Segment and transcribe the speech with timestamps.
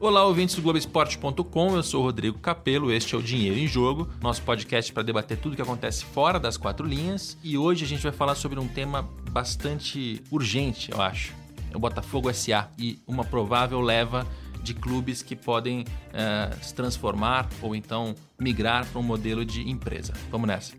[0.00, 4.40] Olá, ouvintes do Globoesporte.com, eu sou Rodrigo Capello, este é o Dinheiro em Jogo, nosso
[4.42, 7.36] podcast para debater tudo que acontece fora das quatro linhas.
[7.42, 9.02] E hoje a gente vai falar sobre um tema
[9.32, 11.34] bastante urgente, eu acho.
[11.72, 14.24] É o Botafogo SA e uma provável leva
[14.62, 20.12] de clubes que podem uh, se transformar ou então migrar para um modelo de empresa.
[20.30, 20.74] Vamos nessa.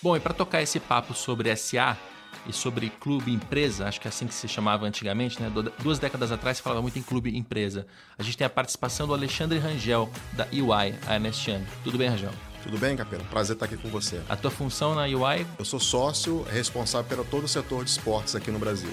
[0.00, 1.96] Bom, e para tocar esse papo sobre SA
[2.46, 5.50] e sobre clube empresa, acho que é assim que se chamava antigamente, né?
[5.80, 7.84] Duas décadas atrás se falava muito em clube empresa.
[8.16, 11.64] A gente tem a participação do Alexandre Rangel, da UI, a Ernest Young.
[11.82, 12.30] Tudo bem, Rangel?
[12.62, 13.24] Tudo bem, Capelo?
[13.24, 14.20] Prazer estar aqui com você.
[14.28, 15.44] A tua função na UI?
[15.58, 18.90] Eu sou sócio responsável pelo todo o setor de esportes aqui no Brasil.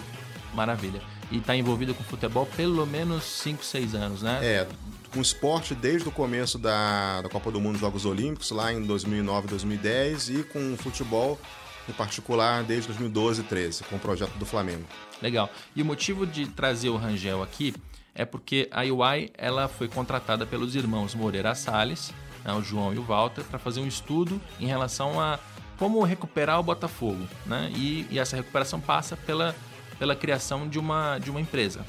[0.55, 1.01] Maravilha.
[1.31, 4.39] E está envolvido com futebol pelo menos 5, 6 anos, né?
[4.41, 4.67] É,
[5.09, 9.47] com esporte desde o começo da, da Copa do Mundo Jogos Olímpicos, lá em 2009,
[9.47, 11.39] 2010, e com futebol
[11.87, 14.83] em particular desde 2012 e 13, com o projeto do Flamengo.
[15.21, 15.49] Legal.
[15.75, 17.73] E o motivo de trazer o Rangel aqui
[18.13, 22.13] é porque a UI ela foi contratada pelos irmãos Moreira Salles,
[22.43, 25.39] né, o João e o Walter, para fazer um estudo em relação a
[25.77, 27.27] como recuperar o Botafogo.
[27.45, 27.71] Né?
[27.75, 29.55] E, e essa recuperação passa pela,
[29.99, 31.85] pela criação de uma, de uma empresa.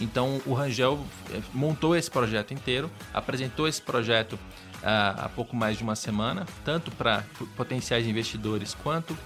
[0.00, 0.98] Então o Rangel
[1.30, 4.38] eh, montou esse projeto inteiro, apresentou esse projeto
[4.82, 7.24] ah, há pouco mais de uma semana, tanto para
[7.56, 9.16] potenciais investidores quanto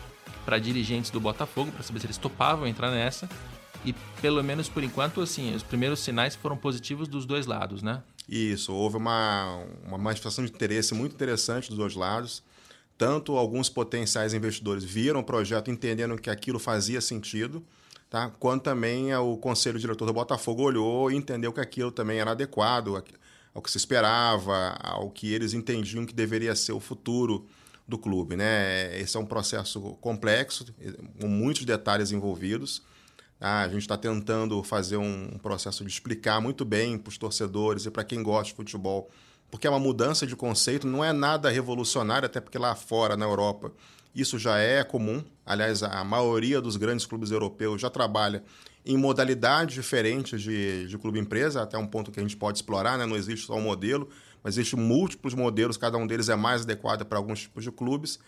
[0.45, 3.29] para dirigentes do Botafogo, para saber se eles topavam entrar nessa.
[3.85, 8.03] E pelo menos por enquanto, assim, os primeiros sinais foram positivos dos dois lados, né?
[8.29, 12.43] Isso, houve uma, uma manifestação de interesse muito interessante dos dois lados.
[12.97, 17.65] Tanto alguns potenciais investidores viram o projeto entendendo que aquilo fazia sentido,
[18.13, 18.29] tá?
[18.39, 23.03] quanto também o conselho diretor do Botafogo olhou e entendeu que aquilo também era adequado
[23.55, 27.47] ao que se esperava, ao que eles entendiam que deveria ser o futuro
[27.89, 28.37] do clube.
[28.37, 29.01] Né?
[29.01, 30.67] Esse é um processo complexo,
[31.19, 32.83] com muitos detalhes envolvidos.
[33.39, 33.61] Tá?
[33.61, 37.91] A gente está tentando fazer um processo de explicar muito bem para os torcedores e
[37.91, 39.11] para quem gosta de futebol,
[39.51, 43.25] porque é uma mudança de conceito, não é nada revolucionário, até porque lá fora, na
[43.25, 43.73] Europa,
[44.15, 45.25] isso já é comum.
[45.45, 48.43] Aliás, a maioria dos grandes clubes europeus já trabalha
[48.85, 53.07] em modalidades diferentes de, de clube-empresa, até um ponto que a gente pode explorar, né?
[53.07, 54.09] não existe só um modelo,
[54.43, 58.19] mas existem múltiplos modelos, cada um deles é mais adequado para alguns tipos de clubes.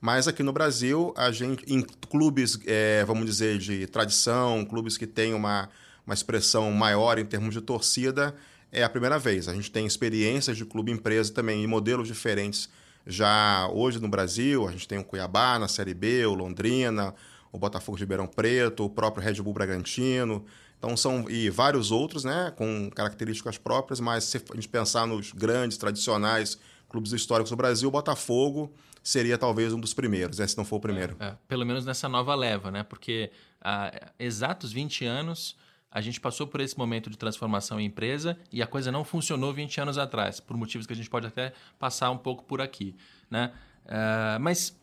[0.00, 5.06] Mas aqui no Brasil, a gente, em clubes, é, vamos dizer, de tradição, clubes que
[5.06, 5.68] têm uma,
[6.06, 8.34] uma expressão maior em termos de torcida,
[8.70, 9.48] é a primeira vez.
[9.48, 12.68] A gente tem experiências de clube-empresa também em modelos diferentes
[13.06, 17.14] já hoje no Brasil, a gente tem o Cuiabá na Série B, o Londrina,
[17.52, 20.44] o Botafogo de Ribeirão Preto, o próprio Red Bull Bragantino.
[20.78, 25.32] Então são e vários outros, né, com características próprias, mas se a gente pensar nos
[25.32, 28.72] grandes, tradicionais clubes históricos do Brasil, o Botafogo
[29.02, 31.16] seria talvez um dos primeiros, né, se não for o primeiro.
[31.18, 31.36] É, é.
[31.48, 32.82] Pelo menos nessa nova leva, né?
[32.82, 35.56] Porque há exatos 20 anos
[35.94, 39.52] a gente passou por esse momento de transformação em empresa e a coisa não funcionou
[39.52, 42.96] 20 anos atrás, por motivos que a gente pode até passar um pouco por aqui.
[43.30, 43.52] Né?
[43.84, 44.76] Uh, mas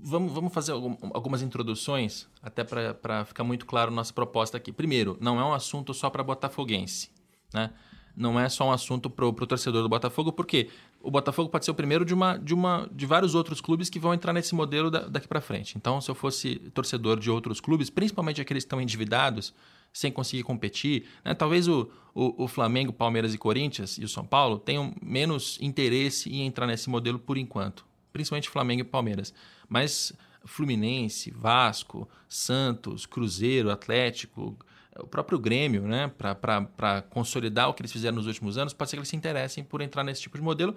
[0.00, 4.70] vamos, vamos fazer algumas introduções, até para ficar muito claro nossa proposta aqui.
[4.70, 7.10] Primeiro, não é um assunto só para botafoguense.
[7.52, 7.72] Né?
[8.16, 10.68] Não é só um assunto para o torcedor do Botafogo, porque
[11.00, 13.98] o Botafogo pode ser o primeiro de, uma, de, uma, de vários outros clubes que
[13.98, 15.76] vão entrar nesse modelo da, daqui para frente.
[15.76, 19.52] Então, se eu fosse torcedor de outros clubes, principalmente aqueles que estão endividados,
[19.92, 21.06] sem conseguir competir.
[21.24, 21.34] Né?
[21.34, 26.30] Talvez o, o, o, Flamengo, Palmeiras e Corinthians e o São Paulo tenham menos interesse
[26.30, 29.34] em entrar nesse modelo por enquanto, principalmente Flamengo e Palmeiras.
[29.68, 30.12] Mas
[30.44, 34.56] Fluminense, Vasco, Santos, Cruzeiro, Atlético,
[34.98, 36.10] o próprio Grêmio, né?
[36.18, 39.64] para consolidar o que eles fizeram nos últimos anos, pode ser que eles se interessem
[39.64, 40.74] por entrar nesse tipo de modelo.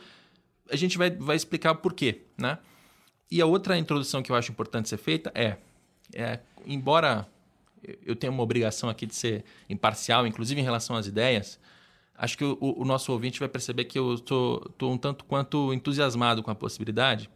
[0.69, 2.21] A gente vai, vai explicar o porquê.
[2.37, 2.57] Né?
[3.29, 5.57] E a outra introdução que eu acho importante ser feita é,
[6.13, 7.27] é embora
[8.05, 11.59] eu tenho uma obrigação aqui de ser imparcial, inclusive em relação às ideias,
[12.17, 16.41] acho que o, o nosso ouvinte vai perceber que eu estou um tanto quanto entusiasmado
[16.41, 17.29] com a possibilidade.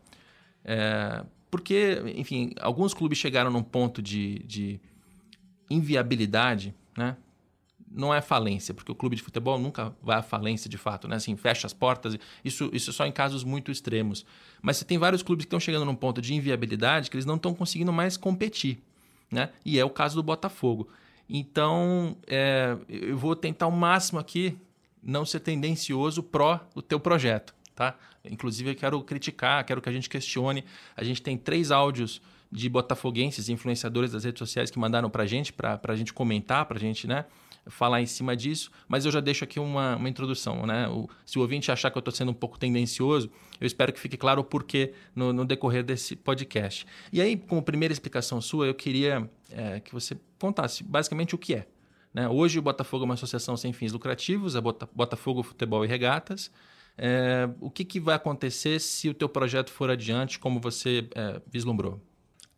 [0.63, 4.79] É, porque, enfim, alguns clubes chegaram num ponto de, de
[5.69, 7.17] inviabilidade, né?
[7.91, 11.15] Não é falência, porque o clube de futebol nunca vai à falência de fato, né?
[11.15, 12.15] Assim, fecha as portas.
[12.45, 14.23] Isso, isso só em casos muito extremos.
[14.61, 17.35] Mas você tem vários clubes que estão chegando num ponto de inviabilidade que eles não
[17.35, 18.83] estão conseguindo mais competir
[19.31, 19.49] né?
[19.63, 20.89] E é o caso do Botafogo.
[21.29, 24.57] Então, é, eu vou tentar o máximo aqui
[25.01, 27.95] não ser tendencioso pró o teu projeto, tá?
[28.25, 30.65] Inclusive, eu quero criticar, quero que a gente questione.
[30.95, 32.21] A gente tem três áudios
[32.51, 36.65] de botafoguenses, influenciadores das redes sociais que mandaram para a gente, para a gente comentar,
[36.65, 37.25] para a gente, né?
[37.69, 40.65] Falar em cima disso, mas eu já deixo aqui uma, uma introdução.
[40.65, 40.87] Né?
[40.87, 43.99] O, se o ouvinte achar que eu estou sendo um pouco tendencioso, eu espero que
[43.99, 46.85] fique claro o porquê no, no decorrer desse podcast.
[47.11, 51.55] E aí, como primeira explicação sua, eu queria é, que você contasse basicamente o que
[51.55, 51.67] é.
[52.13, 52.27] Né?
[52.27, 56.51] Hoje o Botafogo é uma associação sem fins lucrativos, a Botafogo Futebol e Regatas.
[56.97, 61.41] É, o que, que vai acontecer se o teu projeto for adiante, como você é,
[61.47, 62.01] vislumbrou?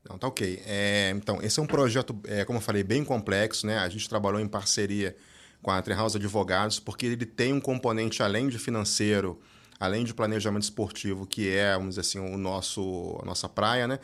[0.10, 0.62] Não, tá ok.
[0.66, 3.78] É, então, esse é um projeto, é, como eu falei, bem complexo, né?
[3.78, 5.16] A gente trabalhou em parceria
[5.62, 9.40] com a Trehouse Advogados, porque ele tem um componente, além de financeiro,
[9.80, 14.00] além de planejamento esportivo, que é, vamos dizer assim, o nosso, a nossa praia, né?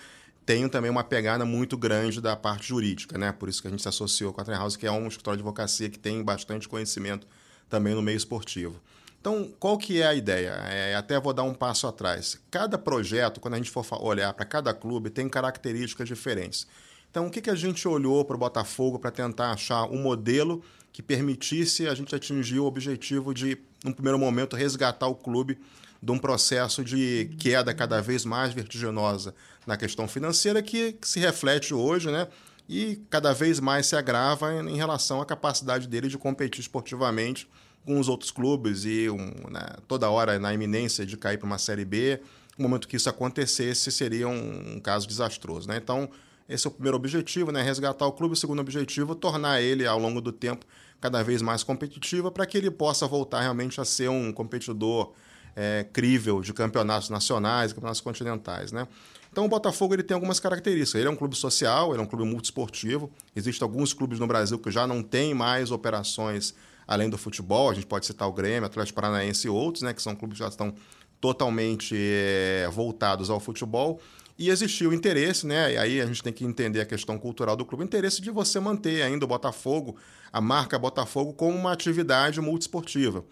[0.46, 3.32] Tem também uma pegada muito grande da parte jurídica, né?
[3.32, 5.42] Por isso que a gente se associou com a Trehouse, que é um escritório de
[5.42, 7.28] advocacia que tem bastante conhecimento
[7.68, 8.80] também no meio esportivo.
[9.27, 10.51] Então, qual que é a ideia?
[10.69, 12.39] É, até vou dar um passo atrás.
[12.50, 16.65] Cada projeto, quando a gente for olhar para cada clube, tem características diferentes.
[17.12, 20.63] Então, o que, que a gente olhou para o Botafogo para tentar achar um modelo
[20.94, 25.59] que permitisse a gente atingir o objetivo de, num primeiro momento, resgatar o clube
[26.01, 29.35] de um processo de queda cada vez mais vertiginosa
[29.65, 32.29] na questão financeira que, que se reflete hoje, né?
[32.69, 37.45] E cada vez mais se agrava em, em relação à capacidade dele de competir esportivamente
[37.88, 41.57] com os outros clubes e um, né, toda hora na iminência de cair para uma
[41.57, 42.19] Série B.
[42.57, 45.69] No momento que isso acontecesse, seria um, um, caso desastroso.
[45.69, 45.78] Né?
[45.78, 46.10] Então,
[46.50, 47.62] esse é o primeiro objetivo, né?
[47.62, 48.34] resgatar o clube.
[48.34, 50.66] O segundo objetivo, tornar ele, ao longo do tempo,
[51.00, 55.13] cada vez mais competitivo para que ele possa voltar realmente a ser um competidor
[55.56, 58.74] é, crível de campeonatos nacionais, campeonatos continentais.
[58.74, 58.86] Né?
[59.31, 60.95] Então o Botafogo ele tem algumas características.
[60.95, 63.10] Ele é um clube social, ele é um clube multiesportivo.
[63.34, 66.54] Existem alguns clubes no Brasil que já não têm mais operações
[66.88, 70.01] além do futebol, a gente pode citar o Grêmio, Atlético Paranaense e outros, né, que
[70.01, 70.74] são clubes que já estão
[71.19, 74.00] totalmente é, voltados ao futebol.
[74.39, 75.74] E existiu interesse, né?
[75.74, 78.30] E aí a gente tem que entender a questão cultural do clube, o interesse de
[78.30, 79.98] você manter ainda o Botafogo,
[80.31, 83.25] a marca Botafogo, como uma atividade multiesportiva.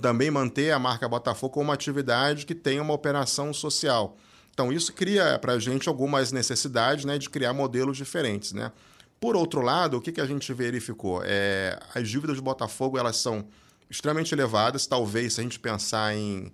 [0.00, 4.16] Também manter a marca Botafogo como uma atividade que tenha uma operação social.
[4.50, 8.52] Então, isso cria para a gente algumas necessidades né, de criar modelos diferentes.
[8.52, 8.72] Né?
[9.20, 11.20] Por outro lado, o que, que a gente verificou?
[11.22, 13.46] É, as dívidas do Botafogo elas são
[13.90, 14.86] extremamente elevadas.
[14.86, 16.50] Talvez, se a gente pensar em,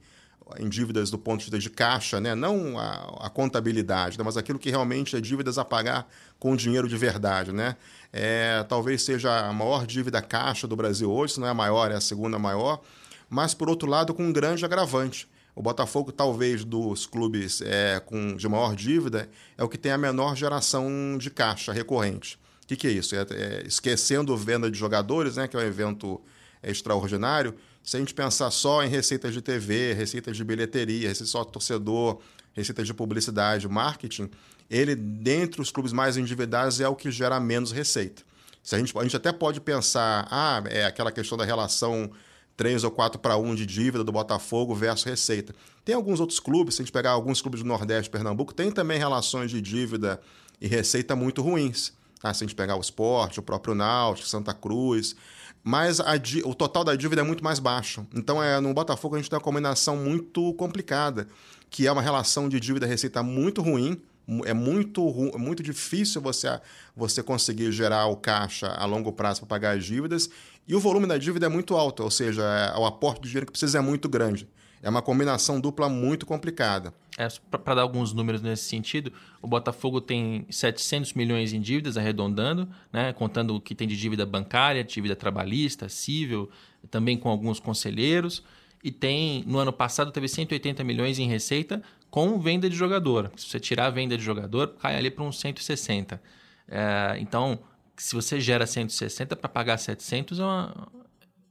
[0.58, 2.34] em dívidas do ponto de vista de caixa, né?
[2.34, 4.24] não a, a contabilidade, né?
[4.24, 6.08] mas aquilo que realmente é dívidas a pagar
[6.40, 7.52] com dinheiro de verdade.
[7.52, 7.76] Né?
[8.12, 11.92] É, talvez seja a maior dívida caixa do Brasil hoje, se não é a maior,
[11.92, 12.82] é a segunda maior.
[13.30, 15.28] Mas, por outro lado, com um grande agravante.
[15.54, 19.98] O Botafogo, talvez, dos clubes é, com, de maior dívida, é o que tem a
[19.98, 22.38] menor geração de caixa recorrente.
[22.66, 23.14] O que, que, é isso?
[23.14, 26.20] É, é, esquecendo venda de jogadores, né, que é um evento
[26.60, 31.44] extraordinário, se a gente pensar só em receitas de TV, receitas de bilheteria, receita só
[31.44, 32.18] torcedor,
[32.52, 34.28] receitas de publicidade, marketing,
[34.68, 38.24] ele, dentre os clubes mais endividados, é o que gera menos receita.
[38.64, 42.10] Se a, gente, a gente até pode pensar, ah, é aquela questão da relação
[42.56, 45.54] 3 ou 4 para 1 de dívida do Botafogo versus receita.
[45.84, 48.98] Tem alguns outros clubes, se a gente pegar alguns clubes do Nordeste, Pernambuco, tem também
[48.98, 50.20] relações de dívida
[50.60, 51.92] e receita muito ruins.
[52.20, 52.32] Tá?
[52.32, 55.14] Se a gente pegar o esporte, o próprio Náutico, Santa Cruz.
[55.62, 56.12] Mas a,
[56.44, 58.06] o total da dívida é muito mais baixo.
[58.14, 61.26] Então, é, no Botafogo, a gente tem uma combinação muito complicada,
[61.68, 64.00] que é uma relação de dívida-receita muito ruim.
[64.44, 65.02] É muito,
[65.38, 66.60] muito difícil você,
[66.96, 70.28] você conseguir gerar o caixa a longo prazo para pagar as dívidas.
[70.68, 73.46] E o volume da dívida é muito alto, ou seja, é, o aporte de dinheiro
[73.46, 74.48] que precisa é muito grande.
[74.82, 76.92] É uma combinação dupla muito complicada.
[77.18, 82.68] É, Para dar alguns números nesse sentido, o Botafogo tem 700 milhões em dívidas, arredondando,
[82.92, 86.50] né, contando o que tem de dívida bancária, dívida trabalhista, civil,
[86.90, 88.42] também com alguns conselheiros.
[88.84, 93.32] E tem, no ano passado, teve 180 milhões em receita com venda de jogador.
[93.36, 96.20] Se você tirar a venda de jogador, cai ali para uns 160.
[96.68, 97.58] É, então,
[97.96, 100.88] se você gera 160 para pagar 700, é uma,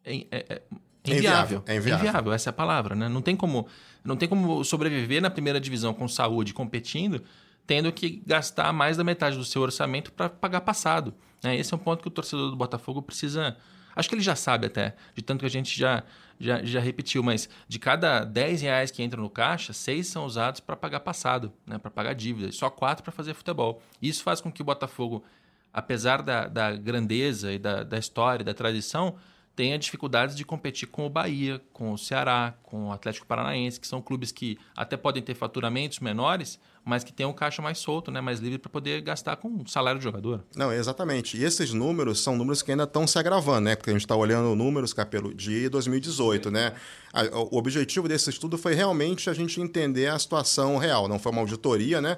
[0.06, 0.62] é,
[1.12, 1.64] é, inviável.
[1.66, 2.06] É inviável.
[2.06, 3.08] É inviável, essa é a palavra, né?
[3.08, 3.68] Não tem como,
[4.04, 7.24] não tem como sobreviver na primeira divisão com saúde competindo,
[7.66, 11.14] tendo que gastar mais da metade do seu orçamento para pagar passado.
[11.44, 11.56] Né?
[11.58, 13.56] Esse é um ponto que o torcedor do Botafogo precisa.
[13.96, 16.04] Acho que ele já sabe até, de tanto que a gente já,
[16.38, 20.60] já, já repetiu, mas de cada 10 reais que entram no caixa, 6 são usados
[20.60, 21.78] para pagar passado, né?
[21.78, 23.82] para pagar dívida, só 4 para fazer futebol.
[24.02, 25.24] Isso faz com que o Botafogo,
[25.72, 29.16] apesar da, da grandeza e da, da história, da tradição,
[29.56, 33.88] tenha dificuldades de competir com o Bahia, com o Ceará, com o Atlético Paranaense, que
[33.88, 38.12] são clubes que até podem ter faturamentos menores, mas que têm um caixa mais solto,
[38.12, 40.44] né, mais livre para poder gastar com o salário do jogador.
[40.56, 41.38] Não, exatamente.
[41.38, 43.76] E esses números são números que ainda estão se agravando, né?
[43.76, 46.74] Porque a gente está olhando números, Capelo, de 2018, né?
[47.52, 51.42] O objetivo desse estudo foi realmente a gente entender a situação real, não foi uma
[51.42, 52.18] auditoria, né?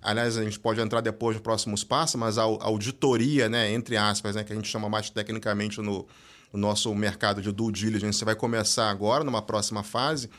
[0.00, 4.36] Aliás, a gente pode entrar depois nos próximos passos, mas a auditoria, né, entre aspas,
[4.36, 6.06] né, que a gente chama mais tecnicamente no,
[6.56, 10.30] no nosso mercado de due diligence, vai começar agora, numa próxima fase.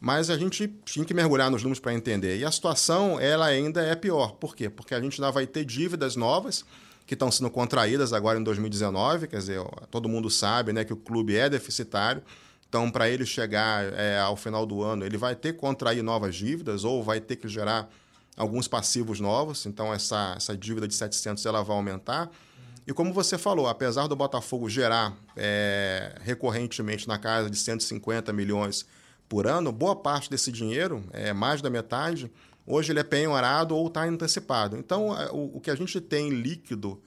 [0.00, 2.36] Mas a gente tinha que mergulhar nos números para entender.
[2.36, 4.32] E a situação ela ainda é pior.
[4.32, 4.68] Por quê?
[4.68, 6.64] Porque a gente ainda vai ter dívidas novas
[7.06, 9.28] que estão sendo contraídas agora em 2019.
[9.28, 9.60] Quer dizer,
[9.90, 12.22] todo mundo sabe né, que o clube é deficitário.
[12.68, 16.34] Então, para ele chegar é, ao final do ano, ele vai ter que contrair novas
[16.34, 17.88] dívidas ou vai ter que gerar
[18.36, 19.66] alguns passivos novos.
[19.66, 22.30] Então, essa, essa dívida de 700 ela vai aumentar.
[22.86, 28.84] E como você falou, apesar do Botafogo gerar é, recorrentemente na casa de 150 milhões
[29.28, 32.30] por ano, boa parte desse dinheiro, é, mais da metade,
[32.66, 34.76] hoje ele é penhorado ou está antecipado.
[34.76, 37.00] Então, é, o, o, que a gente tem líquido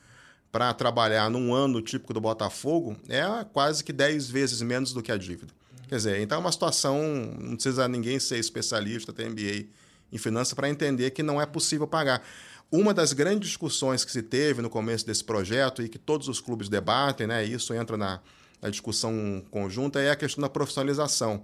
[0.49, 5.11] para trabalhar num ano típico do Botafogo é quase que 10 vezes menos do que
[5.11, 5.53] a dívida.
[5.89, 6.97] Quer dizer, então é uma situação,
[7.39, 9.67] não precisa ninguém ser especialista, ter MBA
[10.11, 12.25] em finanças para entender que não é possível pagar.
[12.71, 16.41] Uma das grandes discussões que se teve no começo desse projeto e que todos os
[16.41, 18.19] clubes debatem, né, isso entra na,
[18.61, 21.43] na discussão conjunta, é a questão da profissionalização.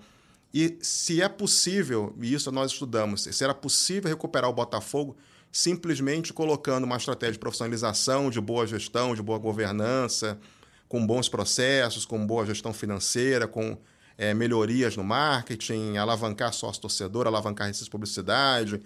[0.53, 5.15] E se é possível, e isso nós estudamos, se era possível recuperar o Botafogo
[5.51, 10.39] simplesmente colocando uma estratégia de profissionalização, de boa gestão, de boa governança,
[10.87, 13.77] com bons processos, com boa gestão financeira, com
[14.17, 18.81] é, melhorias no marketing, alavancar sócio-torcedor, alavancar receitas de publicidade,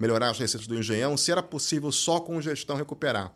[0.00, 3.32] melhorar as receitas do engenhão, se era possível só com gestão recuperar.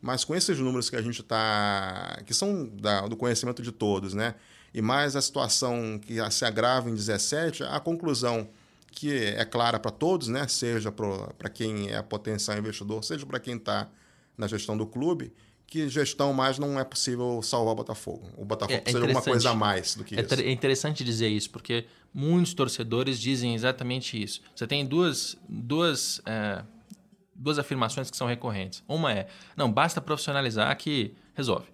[0.00, 2.22] Mas com esses números que a gente está.
[2.24, 4.36] que são da, do conhecimento de todos, né?
[4.74, 8.48] e mais a situação que se agrava em 17, a conclusão
[8.90, 10.46] que é clara para todos, né?
[10.48, 13.88] seja para quem é potencial investidor, seja para quem está
[14.36, 15.32] na gestão do clube,
[15.66, 18.28] que gestão mais não é possível salvar o Botafogo.
[18.36, 20.34] O Botafogo é, é precisa de alguma coisa a mais do que é isso.
[20.34, 24.40] É interessante dizer isso, porque muitos torcedores dizem exatamente isso.
[24.54, 26.62] Você tem duas, duas, é,
[27.34, 28.84] duas afirmações que são recorrentes.
[28.86, 31.66] Uma é, não, basta profissionalizar que resolve.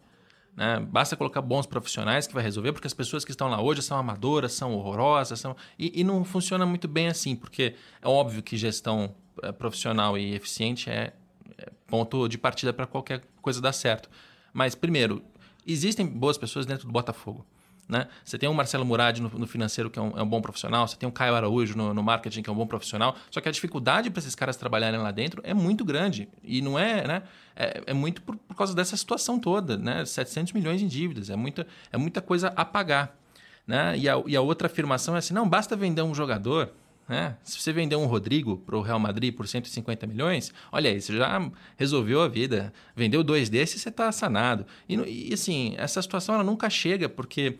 [0.56, 0.80] Né?
[0.80, 3.98] Basta colocar bons profissionais que vai resolver, porque as pessoas que estão lá hoje são
[3.98, 5.54] amadoras, são horrorosas, são...
[5.78, 10.34] E, e não funciona muito bem assim, porque é óbvio que gestão é, profissional e
[10.34, 11.12] eficiente é,
[11.58, 14.08] é ponto de partida para qualquer coisa dar certo.
[14.52, 15.22] Mas, primeiro,
[15.66, 17.46] existem boas pessoas dentro do Botafogo.
[17.90, 18.06] Né?
[18.24, 20.86] Você tem o Marcelo Murad no, no financeiro, que é um, é um, bom profissional,
[20.86, 23.48] você tem o Caio Araújo no, no, marketing, que é um bom profissional, só que
[23.48, 26.28] a dificuldade para esses caras trabalharem lá dentro é muito grande.
[26.44, 27.22] E não é, né?
[27.56, 30.04] É, é muito por, por, causa dessa situação toda, né?
[30.04, 33.18] 700 milhões em dívidas, é muita, é muita coisa a pagar.
[33.66, 33.98] Né?
[33.98, 36.72] E, a, e a outra afirmação é assim: não, basta vender um jogador,
[37.10, 37.36] né?
[37.42, 41.12] Se você vender um Rodrigo para o Real Madrid por 150 milhões, olha aí, você
[41.12, 42.72] já resolveu a vida.
[42.94, 44.64] Vendeu dois desses, você está sanado.
[44.88, 44.94] E,
[45.30, 47.58] e, assim, essa situação ela nunca chega, porque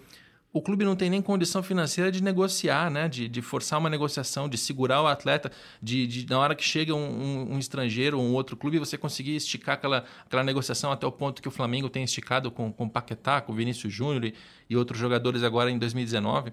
[0.53, 3.09] o clube não tem nem condição financeira de negociar, né?
[3.09, 5.51] de, de forçar uma negociação, de segurar o atleta,
[5.83, 8.97] de, de na hora que chega um, um, um estrangeiro ou um outro clube, você
[8.97, 13.41] conseguir esticar aquela, aquela negociação até o ponto que o Flamengo tem esticado com, Paquetá,
[13.41, 14.35] com Vinícius Júnior e,
[14.69, 16.53] e outros jogadores agora em 2019.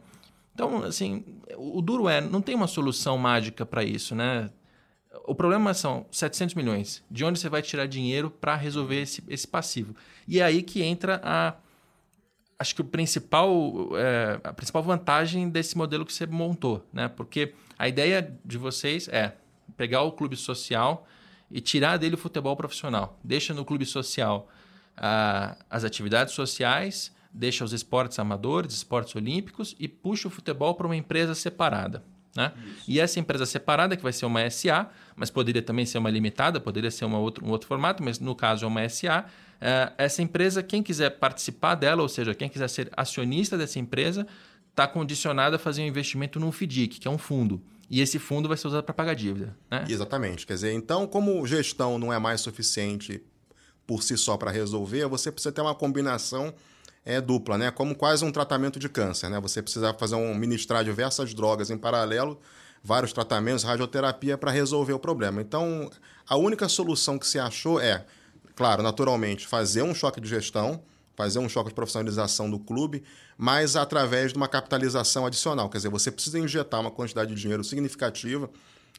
[0.58, 1.24] Então, assim,
[1.56, 4.50] o duro é, não tem uma solução mágica para isso, né?
[5.24, 7.04] O problema são 700 milhões.
[7.12, 9.96] De onde você vai tirar dinheiro para resolver esse, esse passivo?
[10.28, 11.54] E é aí que entra a
[12.58, 13.52] acho que o principal,
[13.98, 17.08] é, a principal vantagem desse modelo que você montou, né?
[17.08, 19.36] Porque a ideia de vocês é
[19.78, 21.08] pegar o clube social
[21.52, 23.20] e tirar dele o futebol profissional.
[23.24, 24.50] Deixa no clube social
[24.98, 30.88] ah, as atividades sociais, deixa os esportes amadores, esportes olímpicos e puxa o futebol para
[30.88, 32.04] uma empresa separada.
[32.36, 32.52] Né?
[32.88, 36.60] E essa empresa separada, que vai ser uma SA, mas poderia também ser uma limitada,
[36.60, 39.26] poderia ser uma outro, um outro formato, mas no caso é uma SA,
[39.60, 44.28] é, essa empresa, quem quiser participar dela, ou seja, quem quiser ser acionista dessa empresa,
[44.70, 47.62] está condicionado a fazer um investimento num FDIC, que é um fundo.
[47.90, 49.58] E esse fundo vai ser usado para pagar dívida.
[49.72, 49.86] Né?
[49.88, 50.46] Exatamente.
[50.46, 53.24] Quer dizer, então, como gestão não é mais suficiente
[53.88, 56.54] por si só para resolver, você precisa ter uma combinação
[57.08, 57.72] é, dupla, né?
[57.72, 59.30] como quase um tratamento de câncer.
[59.30, 59.40] Né?
[59.40, 62.38] Você precisa fazer um ministrar diversas drogas em paralelo,
[62.84, 65.42] vários tratamentos, radioterapia para resolver o problema.
[65.42, 65.90] Então,
[66.28, 68.06] a única solução que se achou é
[68.58, 70.84] claro, naturalmente, fazer um choque de gestão,
[71.16, 73.04] fazer um choque de profissionalização do clube,
[73.38, 75.70] mas através de uma capitalização adicional.
[75.70, 78.50] Quer dizer, você precisa injetar uma quantidade de dinheiro significativa,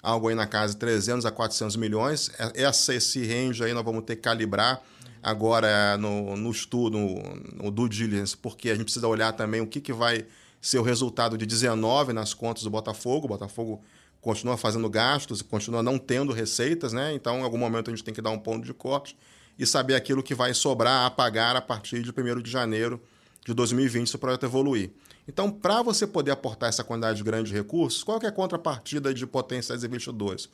[0.02, 2.30] algo aí na casa de 300 a 400 milhões.
[2.38, 4.82] É, essa, esse range aí nós vamos ter que calibrar
[5.22, 9.80] agora no, no estudo, no, due diligence, porque a gente precisa olhar também o que,
[9.80, 10.24] que vai
[10.60, 13.26] ser o resultado de 19 nas contas do Botafogo.
[13.26, 13.82] O Botafogo
[14.20, 17.12] continua fazendo gastos, continua não tendo receitas, né?
[17.14, 19.16] Então, em algum momento a gente tem que dar um ponto de corte
[19.58, 23.00] e saber aquilo que vai sobrar a pagar a partir de 1 de janeiro
[23.44, 24.90] de 2020 se o projeto evoluir.
[25.28, 29.26] Então, para você poder aportar essa quantidade grande de recursos, qual é a contrapartida de
[29.26, 30.48] potenciais investidores?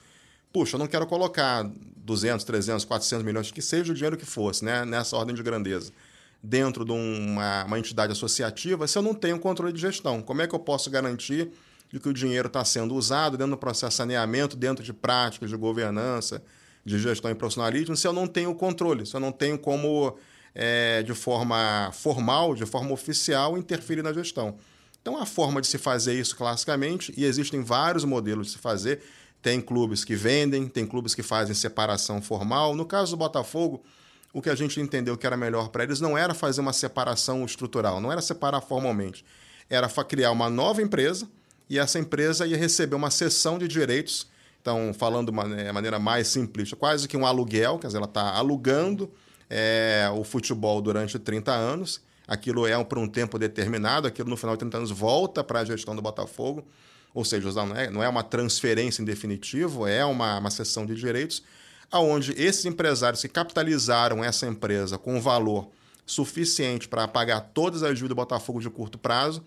[0.54, 4.64] puxa, eu não quero colocar 200, 300, 400 milhões, que seja o dinheiro que fosse,
[4.64, 5.90] né, nessa ordem de grandeza,
[6.40, 10.23] dentro de uma, uma entidade associativa, se eu não tenho controle de gestão.
[10.23, 11.50] Como é que eu posso garantir
[11.93, 15.50] de que o dinheiro está sendo usado dentro do processo de saneamento, dentro de práticas
[15.50, 16.40] de governança,
[16.85, 20.16] de gestão e profissionalismo, se eu não tenho controle, se eu não tenho como,
[20.54, 24.56] é, de forma formal, de forma oficial, interferir na gestão.
[25.02, 29.02] Então, a forma de se fazer isso classicamente, e existem vários modelos de se fazer,
[29.42, 32.75] tem clubes que vendem, tem clubes que fazem separação formal.
[32.75, 33.82] No caso do Botafogo,
[34.32, 37.44] o que a gente entendeu que era melhor para eles não era fazer uma separação
[37.44, 39.25] estrutural, não era separar formalmente.
[39.68, 41.28] Era criar uma nova empresa
[41.68, 44.26] e essa empresa ia receber uma cessão de direitos.
[44.62, 48.34] Então, falando de né, maneira mais simplista, quase que um aluguel, quer dizer, ela está
[48.34, 49.12] alugando
[49.49, 52.01] é, o futebol durante 30 anos.
[52.27, 55.65] Aquilo é por um tempo determinado, aquilo no final de 30 anos volta para a
[55.65, 56.67] gestão do Botafogo.
[57.13, 60.97] Ou seja, não é, não é uma transferência em definitivo, é uma, uma cessão de
[60.97, 61.45] direitos,
[61.91, 65.69] aonde esses empresários que capitalizaram essa empresa com valor
[66.05, 69.45] suficiente para pagar todas as dívidas do Botafogo de curto prazo,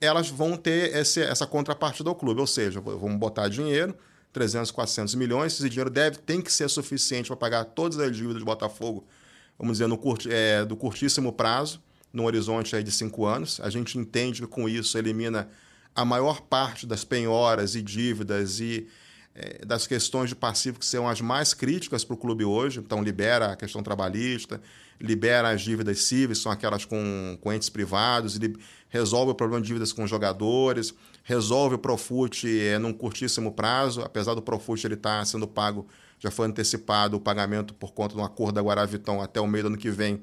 [0.00, 3.94] elas vão ter esse, essa contrapartida ao clube, ou seja, vamos botar dinheiro,
[4.32, 8.38] 300, 400 milhões, esse dinheiro deve, tem que ser suficiente para pagar todas as dívidas
[8.38, 9.04] do Botafogo,
[9.58, 13.60] vamos dizer, no curti, é, do curtíssimo prazo, num horizonte aí de cinco anos.
[13.60, 15.48] A gente entende que com isso elimina
[15.94, 18.86] a maior parte das penhoras e dívidas e
[19.34, 22.80] é, das questões de passivo que são as mais críticas para o clube hoje.
[22.80, 24.60] Então, libera a questão trabalhista,
[25.00, 28.38] libera as dívidas cíveis, são aquelas com, com entes privados,
[28.88, 34.34] resolve o problema de dívidas com jogadores, resolve o Profut é, num curtíssimo prazo, apesar
[34.34, 35.86] do Profut ele estar tá sendo pago,
[36.18, 39.64] já foi antecipado o pagamento por conta de um acordo da Guaravitão até o meio
[39.64, 40.22] do ano que vem.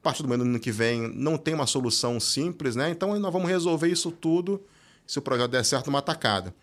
[0.00, 2.90] A partir do meio do ano que vem não tem uma solução simples, né?
[2.90, 4.62] Então nós vamos resolver isso tudo
[5.06, 6.54] se o projeto der certo, uma tacada.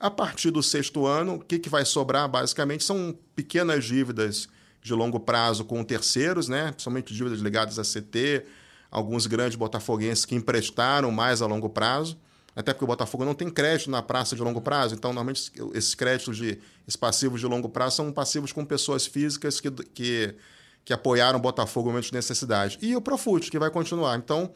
[0.00, 4.48] A partir do sexto ano, o que, que vai sobrar, basicamente, são pequenas dívidas
[4.82, 6.72] de longo prazo com terceiros, né?
[6.72, 8.44] principalmente dívidas ligadas a CT,
[8.90, 12.18] alguns grandes botafoguenses que emprestaram mais a longo prazo,
[12.54, 15.94] até porque o Botafogo não tem crédito na praça de longo prazo, então normalmente esses
[15.94, 20.34] créditos de esses passivos de longo prazo são passivos com pessoas físicas que, que,
[20.84, 22.78] que apoiaram o Botafogo no momento de necessidade.
[22.82, 24.18] E o Profut, que vai continuar.
[24.18, 24.52] Então,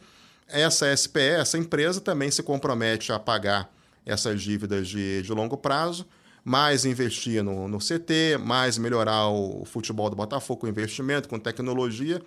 [0.47, 3.73] essa SPE, essa empresa, também se compromete a pagar
[4.05, 6.05] essas dívidas de, de longo prazo,
[6.43, 12.21] mais investir no, no CT, mais melhorar o futebol do Botafogo com investimento, com tecnologia.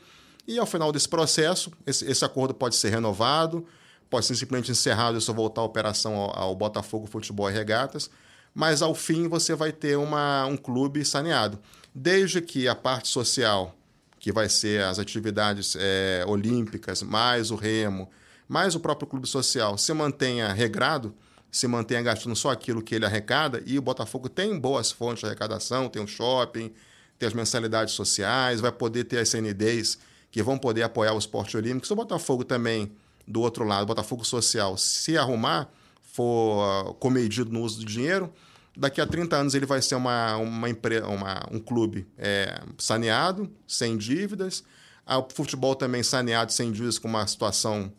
[0.47, 3.67] E ao final desse processo, esse, esse acordo pode ser renovado,
[4.11, 8.11] pode ser simplesmente encerrado e só voltar a operação ao, ao, Botafogo Futebol e Regatas,
[8.53, 11.59] mas ao fim você vai ter uma, um clube saneado.
[11.95, 13.77] Desde que a parte social
[14.19, 18.11] que vai ser as atividades é, olímpicas, mais o remo,
[18.47, 21.15] mais o próprio clube social, se mantenha regrado,
[21.51, 25.27] se mantenha gastando só aquilo que ele arrecada, e o Botafogo tem boas fontes de
[25.27, 26.71] arrecadação, tem o shopping,
[27.19, 29.99] tem as mensalidades sociais, vai poder ter as CNDs
[30.31, 31.87] que vão poder apoiar o esporte olímpico.
[31.87, 32.93] Se o Botafogo também,
[33.31, 35.71] do outro lado, Botafogo social, se arrumar,
[36.03, 38.33] for comedido no uso do dinheiro,
[38.77, 40.67] daqui a 30 anos ele vai ser uma, uma,
[41.07, 44.65] uma um clube é, saneado, sem dívidas,
[45.07, 47.93] o futebol também saneado, sem dívidas, com uma situação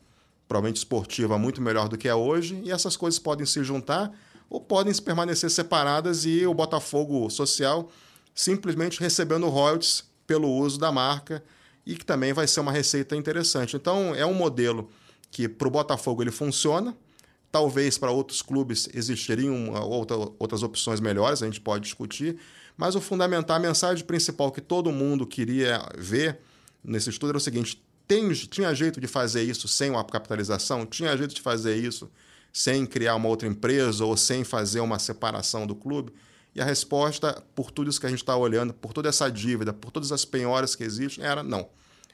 [0.48, 4.12] provavelmente esportiva muito melhor do que é hoje, e essas coisas podem se juntar
[4.50, 7.90] ou podem permanecer separadas e o Botafogo Social
[8.36, 11.44] simplesmente recebendo royalties pelo uso da marca
[11.86, 13.76] e que também vai ser uma receita interessante.
[13.76, 14.90] Então, é um modelo
[15.32, 16.96] que para o Botafogo ele funciona,
[17.52, 22.38] Talvez para outros clubes existiriam outra, outras opções melhores, a gente pode discutir,
[22.78, 26.40] mas o fundamental, a mensagem principal que todo mundo queria ver
[26.82, 30.86] nesse estudo era o seguinte: tem, tinha jeito de fazer isso sem uma capitalização?
[30.86, 32.10] Tinha jeito de fazer isso
[32.54, 36.14] sem criar uma outra empresa ou sem fazer uma separação do clube?
[36.56, 39.74] E a resposta, por tudo isso que a gente está olhando, por toda essa dívida,
[39.74, 41.68] por todas as penhoras que existem, era não.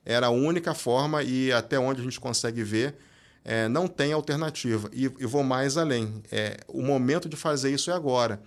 [0.09, 2.95] Era a única forma e até onde a gente consegue ver,
[3.43, 4.89] é, não tem alternativa.
[4.93, 6.23] E, e vou mais além.
[6.31, 8.41] É, o momento de fazer isso é agora.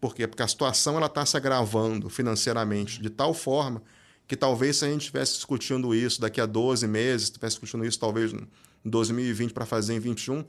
[0.00, 0.26] Por quê?
[0.26, 3.82] Porque a situação ela está se agravando financeiramente de tal forma
[4.26, 7.98] que talvez se a gente estivesse discutindo isso daqui a 12 meses, estivesse discutindo isso
[7.98, 8.48] talvez em
[8.82, 10.42] 2020 para fazer em 2021,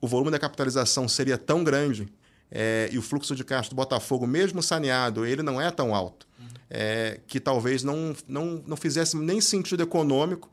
[0.00, 2.08] o volume da capitalização seria tão grande
[2.50, 6.26] é, e o fluxo de caixa do Botafogo, mesmo saneado, ele não é tão alto,
[6.70, 10.50] é, que talvez não, não, não fizesse nem sentido econômico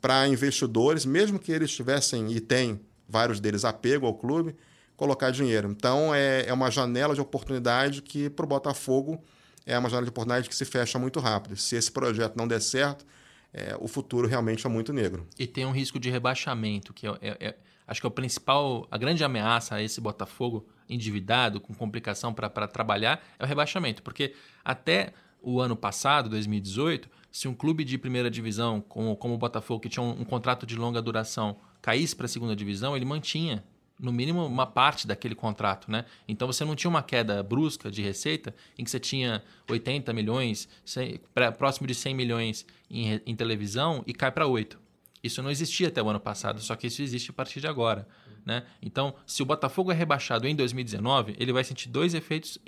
[0.00, 4.56] para investidores, mesmo que eles tivessem e têm vários deles apego ao clube,
[4.96, 5.70] colocar dinheiro.
[5.70, 9.22] Então é, é uma janela de oportunidade que para o Botafogo
[9.64, 11.56] é uma janela de oportunidade que se fecha muito rápido.
[11.56, 13.06] Se esse projeto não der certo,
[13.52, 15.26] é, o futuro realmente é muito negro.
[15.38, 18.86] E tem um risco de rebaixamento, que é, é, é acho que é o principal,
[18.90, 24.02] a grande ameaça a esse Botafogo endividado, com complicação para trabalhar, é o rebaixamento.
[24.02, 29.38] Porque até o ano passado, 2018, se um clube de primeira divisão, como, como o
[29.38, 33.04] Botafogo, que tinha um, um contrato de longa duração, caísse para a segunda divisão, ele
[33.04, 33.64] mantinha
[33.98, 36.04] no mínimo uma parte daquele contrato, né?
[36.26, 40.68] Então você não tinha uma queda brusca de receita em que você tinha 80 milhões,
[40.84, 41.20] 100,
[41.56, 44.78] próximo de 100 milhões em, em televisão e cai para 8.
[45.22, 48.08] Isso não existia até o ano passado, só que isso existe a partir de agora.
[48.44, 48.64] Né?
[48.80, 52.58] Então, se o Botafogo é rebaixado em 2019, ele vai sentir dois efeitos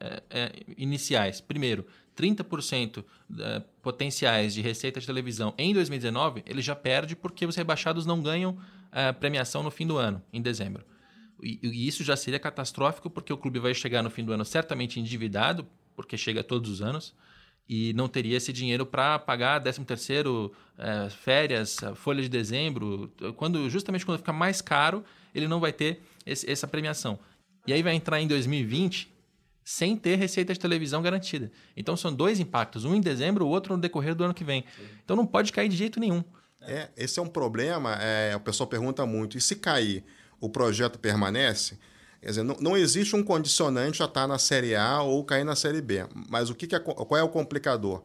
[0.00, 1.40] é, é, iniciais.
[1.40, 3.04] Primeiro, 30%
[3.38, 8.20] é, potenciais de receita de televisão em 2019, ele já perde porque os rebaixados não
[8.20, 8.58] ganham
[8.90, 10.84] a premiação no fim do ano, em dezembro.
[11.42, 14.44] E, e, isso já seria catastrófico, porque o clube vai chegar no fim do ano
[14.44, 17.14] certamente endividado, porque chega todos os anos,
[17.68, 23.12] e não teria esse dinheiro para pagar 13 terceiro, é, férias, folha de dezembro.
[23.36, 27.18] quando Justamente quando fica mais caro, ele não vai ter esse, essa premiação.
[27.66, 29.10] E aí vai entrar em 2020
[29.64, 31.50] sem ter receita de televisão garantida.
[31.76, 34.64] Então são dois impactos, um em dezembro, o outro no decorrer do ano que vem.
[35.04, 36.24] Então não pode cair de jeito nenhum.
[36.62, 40.04] É, esse é um problema, é, o pessoal pergunta muito, e se cair,
[40.40, 41.78] o projeto permanece?
[42.20, 45.56] Quer dizer, não, não existe um condicionante a estar na Série A ou cair na
[45.56, 46.06] Série B.
[46.28, 48.02] Mas o que, que é, qual é o complicador?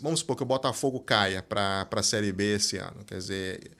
[0.00, 3.04] Vamos supor que o Botafogo caia para a Série B esse ano.
[3.04, 3.70] Quer dizer,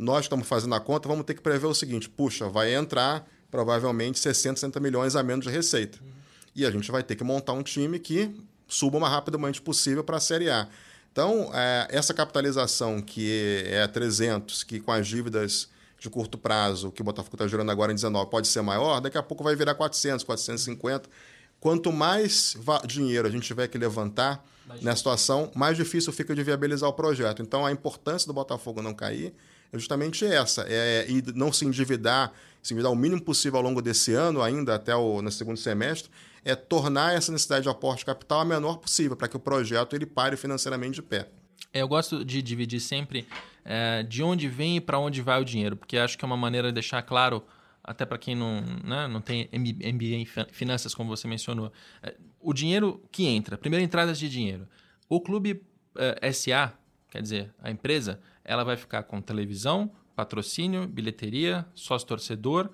[0.00, 4.18] nós estamos fazendo a conta, vamos ter que prever o seguinte: puxa, vai entrar provavelmente
[4.18, 5.98] 60, 60 milhões a menos de receita.
[6.00, 6.10] Uhum.
[6.56, 8.34] E a gente vai ter que montar um time que
[8.66, 10.66] suba o mais rapidamente possível para a Série A.
[11.12, 17.02] Então, é, essa capitalização que é 300, que com as dívidas de curto prazo, que
[17.02, 19.74] o Botafogo está gerando agora em 19, pode ser maior, daqui a pouco vai virar
[19.74, 21.10] 400, 450.
[21.58, 26.42] Quanto mais dinheiro a gente tiver que levantar mais nessa situação, mais difícil fica de
[26.42, 27.42] viabilizar o projeto.
[27.42, 29.34] Então, a importância do Botafogo não cair
[29.72, 33.80] é justamente essa, é, e não se endividar, se endividar o mínimo possível ao longo
[33.80, 36.10] desse ano, ainda até o no segundo semestre,
[36.44, 39.94] é tornar essa necessidade de aporte de capital a menor possível, para que o projeto
[39.94, 41.28] ele pare financeiramente de pé.
[41.72, 43.26] É, eu gosto de dividir sempre
[43.64, 46.36] é, de onde vem e para onde vai o dinheiro, porque acho que é uma
[46.36, 47.44] maneira de deixar claro,
[47.84, 52.52] até para quem não, né, não tem MBA em finanças, como você mencionou, é, o
[52.52, 54.66] dinheiro que entra, primeiro entradas de dinheiro.
[55.08, 55.62] O clube
[55.96, 56.72] é, SA,
[57.10, 62.68] quer dizer, a empresa, ela vai ficar com televisão, patrocínio, bilheteria, sócio-torcedor,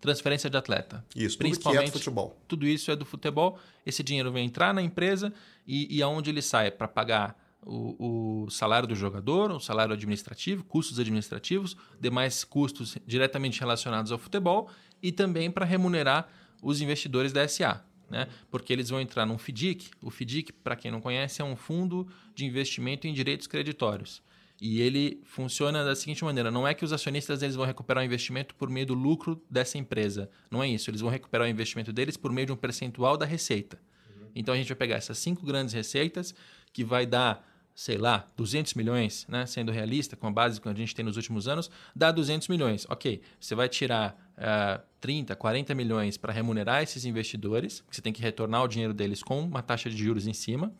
[0.00, 1.04] transferência de atleta.
[1.14, 2.42] Isso, principalmente tudo é do futebol.
[2.48, 3.56] Tudo isso é do futebol.
[3.86, 5.32] Esse dinheiro vai entrar na empresa
[5.64, 10.64] e, e aonde ele sai para pagar o, o, salário do jogador, o salário administrativo,
[10.64, 14.68] custos administrativos, demais custos diretamente relacionados ao futebol
[15.00, 16.28] e também para remunerar
[16.60, 17.84] os investidores da SA.
[18.10, 18.26] Né?
[18.50, 19.92] Porque eles vão entrar num FDIC.
[20.02, 24.20] O FDIC, para quem não conhece, é um fundo de investimento em direitos creditórios.
[24.64, 28.06] E ele funciona da seguinte maneira: não é que os acionistas eles vão recuperar o
[28.06, 30.30] investimento por meio do lucro dessa empresa.
[30.48, 30.88] Não é isso.
[30.88, 33.80] Eles vão recuperar o investimento deles por meio de um percentual da receita.
[34.08, 34.28] Uhum.
[34.36, 36.32] Então a gente vai pegar essas cinco grandes receitas,
[36.72, 37.44] que vai dar,
[37.74, 39.46] sei lá, 200 milhões, né?
[39.46, 42.86] sendo realista, com a base que a gente tem nos últimos anos, dá 200 milhões.
[42.88, 48.22] Ok, você vai tirar uh, 30, 40 milhões para remunerar esses investidores, você tem que
[48.22, 50.72] retornar o dinheiro deles com uma taxa de juros em cima,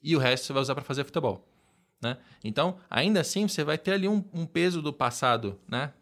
[0.00, 1.44] e o resto você vai usar para fazer futebol.
[2.00, 2.16] Né?
[2.44, 5.92] Então, ainda assim, você vai ter ali um, um peso do passado né?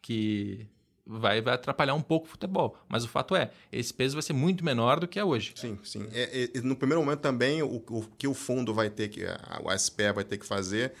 [0.00, 0.66] que
[1.04, 2.76] vai, vai atrapalhar um pouco o futebol.
[2.88, 5.52] Mas o fato é, esse peso vai ser muito menor do que é hoje.
[5.56, 6.08] Sim, sim.
[6.12, 9.78] É, é, no primeiro momento também, o, o, que o fundo vai ter que, o
[9.78, 10.92] SPE vai ter que fazer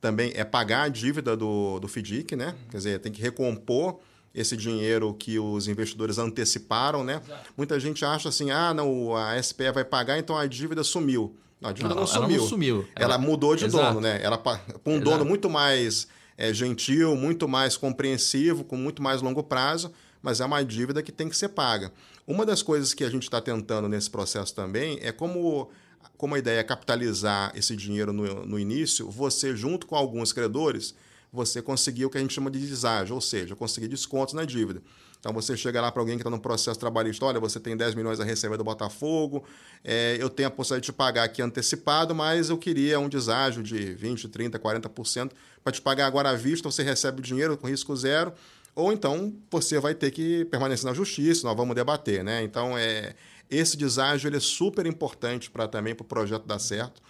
[0.00, 2.48] também é pagar a dívida do, do FDIC, né?
[2.48, 2.68] Uhum.
[2.70, 3.98] Quer dizer, tem que recompor
[4.34, 7.20] esse dinheiro que os investidores anteciparam, né?
[7.24, 7.50] Exato.
[7.56, 11.36] Muita gente acha assim, ah, não, a SPE vai pagar, então a dívida sumiu.
[11.66, 12.28] Não, a dívida não, não sumiu.
[12.28, 12.88] Ela, não sumiu.
[12.94, 13.86] ela, ela mudou de Exato.
[13.86, 14.20] dono, né?
[14.22, 15.04] Ela para um Exato.
[15.04, 16.06] dono muito mais
[16.38, 21.12] é, gentil, muito mais compreensivo, com muito mais longo prazo, mas é uma dívida que
[21.12, 21.92] tem que ser paga.
[22.26, 25.70] Uma das coisas que a gente está tentando nesse processo também é como,
[26.16, 30.94] como a ideia é capitalizar esse dinheiro no, no início, você, junto com alguns credores,
[31.32, 34.82] você conseguir o que a gente chama de deságio, ou seja, conseguir descontos na dívida.
[35.26, 37.96] Então você chega lá para alguém que está no processo trabalhista, olha, você tem 10
[37.96, 39.44] milhões a receber do Botafogo,
[39.82, 43.60] é, eu tenho a possibilidade de te pagar aqui antecipado, mas eu queria um deságio
[43.60, 45.32] de 20, 30, 40%
[45.64, 48.32] para te pagar agora à vista, você recebe o dinheiro com risco zero,
[48.72, 52.44] ou então você vai ter que permanecer na justiça, nós vamos debater, né?
[52.44, 53.16] Então é
[53.50, 57.02] esse deságio ele é super importante para também para o projeto dar certo,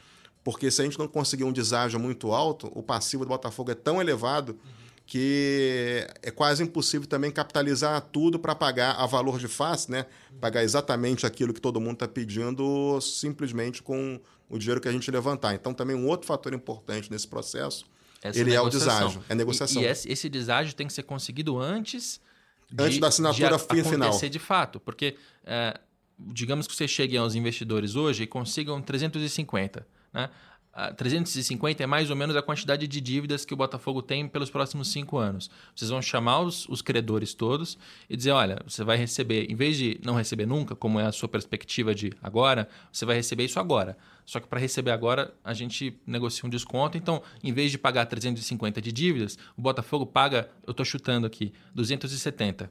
[0.42, 3.74] porque se a gente não conseguir um deságio muito alto, o passivo do Botafogo é
[3.74, 9.47] tão elevado uhum que é quase impossível também capitalizar tudo para pagar a valor de
[9.47, 10.07] face, né?
[10.40, 15.09] Pagar exatamente aquilo que todo mundo está pedindo simplesmente com o dinheiro que a gente
[15.11, 15.55] levantar.
[15.55, 17.87] Então, também um outro fator importante nesse processo
[18.21, 18.90] essa ele negociação.
[18.90, 19.83] é o deságio, é negociação.
[19.83, 22.21] E, e esse, esse deságio tem que ser conseguido antes
[22.71, 24.09] de, Antes da assinatura de fim final.
[24.09, 25.79] acontecer de fato, porque é,
[26.19, 30.31] digamos que você chegue aos investidores hoje e consigam 350, né?
[30.79, 34.51] Ah, 350 é mais ou menos a quantidade de dívidas que o Botafogo tem pelos
[34.51, 35.51] próximos cinco anos.
[35.75, 37.79] Vocês vão chamar os, os credores todos
[38.11, 41.12] e dizer: olha, você vai receber, em vez de não receber nunca, como é a
[41.12, 43.97] sua perspectiva de agora, você vai receber isso agora.
[44.27, 46.99] Só que para receber agora, a gente negocia um desconto.
[46.99, 51.55] Então, em vez de pagar 350 de dívidas, o Botafogo paga, eu estou chutando aqui,
[51.75, 52.71] 270.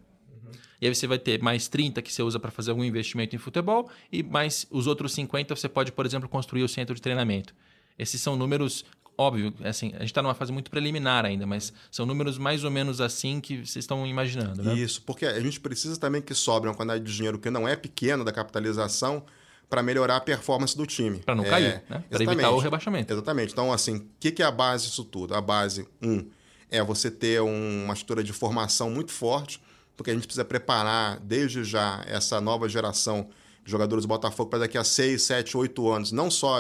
[0.79, 3.39] E aí você vai ter mais 30 que você usa para fazer algum investimento em
[3.39, 7.55] futebol e mais os outros 50 você pode, por exemplo, construir o centro de treinamento.
[7.97, 8.83] Esses são números,
[9.17, 12.71] óbvio, assim, a gente está numa fase muito preliminar ainda, mas são números mais ou
[12.71, 14.73] menos assim que vocês estão imaginando, né?
[14.73, 17.75] Isso, porque a gente precisa também que sobre uma quantidade de dinheiro que não é
[17.75, 19.23] pequena da capitalização
[19.69, 21.19] para melhorar a performance do time.
[21.19, 22.03] Para não É, cair, né?
[22.09, 23.11] Para evitar o rebaixamento.
[23.13, 23.51] Exatamente.
[23.53, 25.33] Então, assim, o que, que é a base disso tudo?
[25.33, 26.27] A base, um,
[26.69, 29.59] é você ter um- uma estrutura de formação muito forte,
[29.97, 33.29] porque a gente precisa preparar desde já essa nova geração
[33.63, 36.11] de jogadores do Botafogo para daqui a 6, 7, 8 anos.
[36.11, 36.59] Não só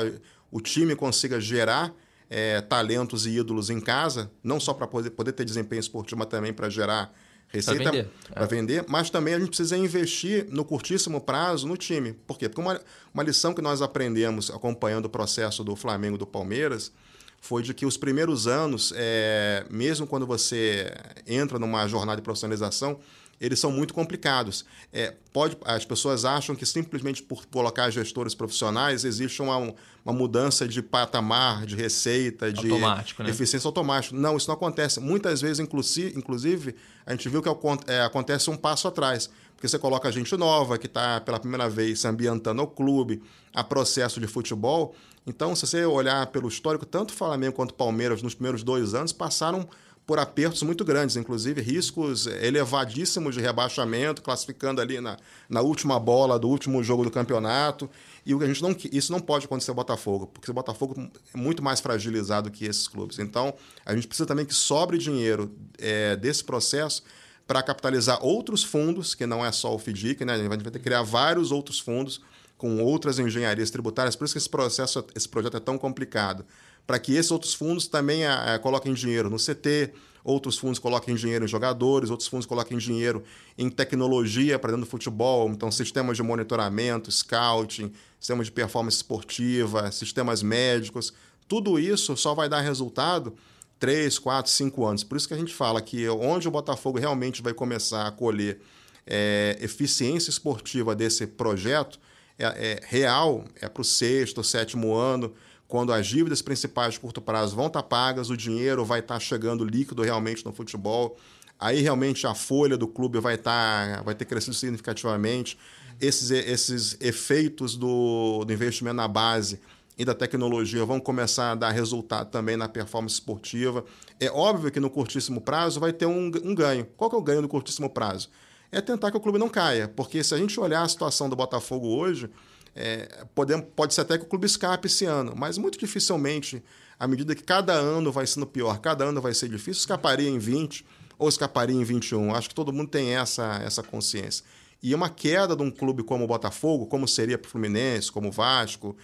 [0.51, 1.93] o time consiga gerar
[2.29, 6.27] é, talentos e ídolos em casa, não só para poder, poder ter desempenho esportivo, mas
[6.27, 7.13] também para gerar
[7.47, 8.09] receita vender.
[8.33, 12.13] para vender, mas também a gente precisa investir no curtíssimo prazo no time.
[12.13, 12.49] Por quê?
[12.49, 12.81] Porque uma,
[13.13, 16.91] uma lição que nós aprendemos acompanhando o processo do Flamengo do Palmeiras
[17.39, 20.91] foi de que os primeiros anos, é, mesmo quando você
[21.27, 22.99] entra numa jornada de profissionalização,
[23.39, 24.65] eles são muito complicados.
[24.93, 29.57] É, pode, as pessoas acham que simplesmente por colocar gestores profissionais existe uma,
[30.03, 33.29] uma mudança de patamar, de receita, de Automático, né?
[33.29, 34.15] eficiência automática.
[34.15, 34.99] Não, isso não acontece.
[34.99, 37.49] Muitas vezes, inclusive, a gente viu que
[37.87, 39.29] é, acontece um passo atrás.
[39.55, 43.21] Porque você coloca gente nova que está pela primeira vez se ambientando ao clube,
[43.53, 44.93] a processo de futebol.
[45.25, 48.93] Então, se você olhar pelo histórico, tanto o Flamengo quanto o Palmeiras nos primeiros dois
[48.93, 49.67] anos passaram
[50.05, 55.17] por apertos muito grandes, inclusive riscos elevadíssimos de rebaixamento, classificando ali na,
[55.49, 57.89] na última bola do último jogo do campeonato.
[58.23, 61.09] E o que a gente não, isso não pode acontecer ao Botafogo, porque o Botafogo
[61.33, 63.17] é muito mais fragilizado que esses clubes.
[63.17, 63.53] Então,
[63.85, 67.03] a gente precisa também que sobre dinheiro é, desse processo
[67.47, 70.33] para capitalizar outros fundos, que não é só o FDIC, né?
[70.33, 72.21] A gente vai ter que criar vários outros fundos
[72.57, 74.15] com outras engenharias tributárias.
[74.15, 76.45] Por isso que esse processo, esse projeto é tão complicado.
[76.85, 79.91] Para que esses outros fundos também eh, coloquem dinheiro no CT,
[80.23, 83.23] outros fundos coloquem dinheiro em jogadores, outros fundos coloquem dinheiro
[83.57, 89.91] em tecnologia para dentro do futebol, então sistemas de monitoramento, scouting, sistemas de performance esportiva,
[89.91, 91.13] sistemas médicos.
[91.47, 93.35] Tudo isso só vai dar resultado
[93.79, 95.03] três, quatro, cinco anos.
[95.03, 98.59] Por isso que a gente fala que onde o Botafogo realmente vai começar a colher
[99.05, 101.99] é, eficiência esportiva desse projeto
[102.37, 105.33] é, é real, é para o sexto, sétimo ano,
[105.67, 109.65] quando as dívidas principais de curto prazo vão estar pagas, o dinheiro vai estar chegando
[109.65, 111.17] líquido realmente no futebol.
[111.59, 115.57] Aí realmente a folha do clube vai estar, vai ter crescido significativamente.
[115.99, 119.59] Esses, esses efeitos do, do investimento na base
[119.97, 123.83] e da tecnologia vão começar a dar resultado também na performance esportiva.
[124.19, 126.85] É óbvio que no curtíssimo prazo vai ter um, um ganho.
[126.97, 128.29] Qual que é o ganho no curtíssimo prazo?
[128.71, 131.35] É tentar que o clube não caia, porque se a gente olhar a situação do
[131.35, 132.29] Botafogo hoje,
[132.75, 136.61] é, pode, pode ser até que o clube escape esse ano, mas muito dificilmente,
[136.99, 140.37] à medida que cada ano vai sendo pior, cada ano vai ser difícil, escaparia em
[140.37, 140.85] 20
[141.17, 142.35] ou escaparia em 21.
[142.35, 144.43] Acho que todo mundo tem essa, essa consciência.
[144.83, 148.27] E uma queda de um clube como o Botafogo, como seria para o Fluminense, como
[148.27, 148.95] o Vasco,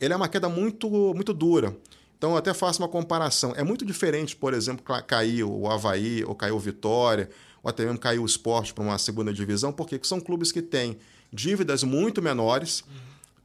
[0.00, 1.76] ele é uma queda muito, muito dura.
[2.18, 3.54] Então, eu até faço uma comparação.
[3.56, 7.30] É muito diferente, por exemplo, cair o Havaí ou cair o Vitória,
[7.62, 10.98] ou até mesmo cair o esporte para uma segunda divisão, porque são clubes que têm
[11.32, 12.84] dívidas muito menores,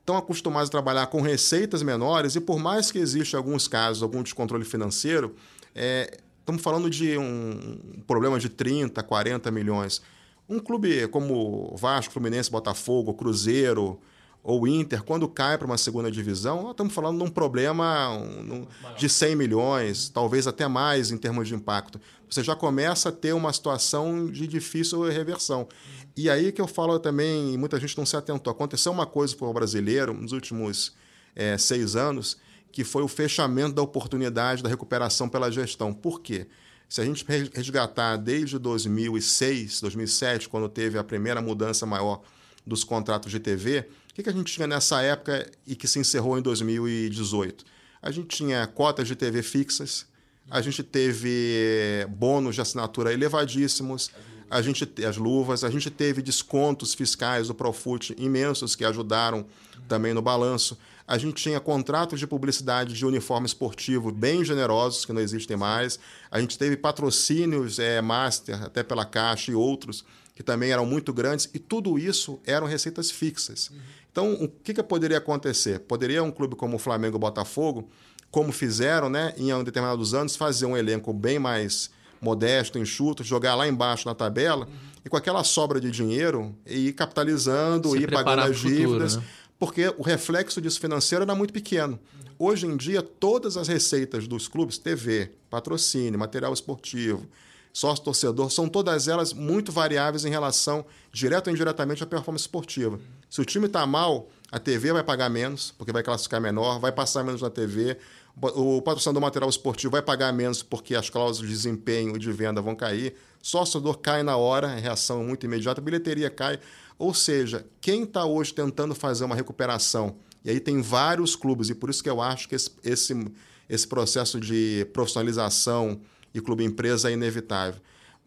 [0.05, 4.21] estão acostumados a trabalhar com receitas menores, e por mais que exista alguns casos, algum
[4.21, 5.35] descontrole financeiro,
[5.73, 10.03] é, estamos falando de um problema de 30, 40 milhões.
[10.47, 13.99] Um clube como Vasco, Fluminense, Botafogo, Cruzeiro,
[14.43, 19.09] ou Inter, quando cai para uma segunda divisão, estamos falando de um problema um, de
[19.09, 21.99] 100 milhões, talvez até mais em termos de impacto.
[22.35, 25.69] Você já começa a ter uma situação de difícil reversão.
[26.17, 29.47] E aí que eu falo também, muita gente não se atentou, aconteceu uma coisa para
[29.47, 30.93] o brasileiro nos últimos
[31.33, 32.35] é, seis anos,
[32.73, 35.93] que foi o fechamento da oportunidade da recuperação pela gestão.
[35.93, 36.45] Por quê?
[36.89, 42.21] Se a gente resgatar desde 2006, 2007, quando teve a primeira mudança maior
[42.67, 46.37] dos contratos de TV, o que a gente tinha nessa época e que se encerrou
[46.37, 47.63] em 2018?
[48.01, 50.05] A gente tinha cotas de TV fixas,
[50.49, 54.11] a gente teve bônus de assinatura elevadíssimos,
[54.49, 59.45] a gente as luvas, a gente teve descontos fiscais do Profut imensos que ajudaram
[59.87, 60.77] também no balanço.
[61.07, 65.99] A gente tinha contratos de publicidade de uniforme esportivo bem generosos, que não existem mais.
[66.31, 70.03] A gente teve patrocínios é, master, até pela Caixa e outros,
[70.35, 73.71] que também eram muito grandes, e tudo isso eram receitas fixas.
[74.11, 75.79] Então, o que, que poderia acontecer?
[75.79, 77.87] Poderia um clube como o Flamengo Botafogo,
[78.35, 83.65] como fizeram né, em determinados anos, fazer um elenco bem mais modesto, enxuto, jogar lá
[83.65, 84.73] embaixo na tabela, uhum.
[85.05, 89.13] e com aquela sobra de dinheiro, ir capitalizando, Se ir pagando as dívidas.
[89.13, 89.23] Futuro, né?
[89.57, 91.97] porque o reflexo disso financeiro era muito pequeno.
[92.37, 97.25] Hoje em dia, todas as receitas dos clubes, TV, patrocínio, material esportivo,
[97.71, 102.99] sócio torcedor, são todas elas muito variáveis em relação, direto ou indiretamente, à performance esportiva.
[103.29, 106.91] Se o time está mal, a TV vai pagar menos, porque vai classificar menor, vai
[106.91, 107.97] passar menos na TV,
[108.41, 112.61] o patrocinador material esportivo vai pagar menos porque as cláusulas de desempenho e de venda
[112.61, 116.59] vão cair, sócio torcedor cai na hora, reação muito imediata, bilheteria cai.
[116.97, 121.75] Ou seja, quem está hoje tentando fazer uma recuperação, e aí tem vários clubes, e
[121.75, 123.31] por isso que eu acho que esse, esse,
[123.69, 125.99] esse processo de profissionalização
[126.33, 127.81] e clube-empresa é inevitável.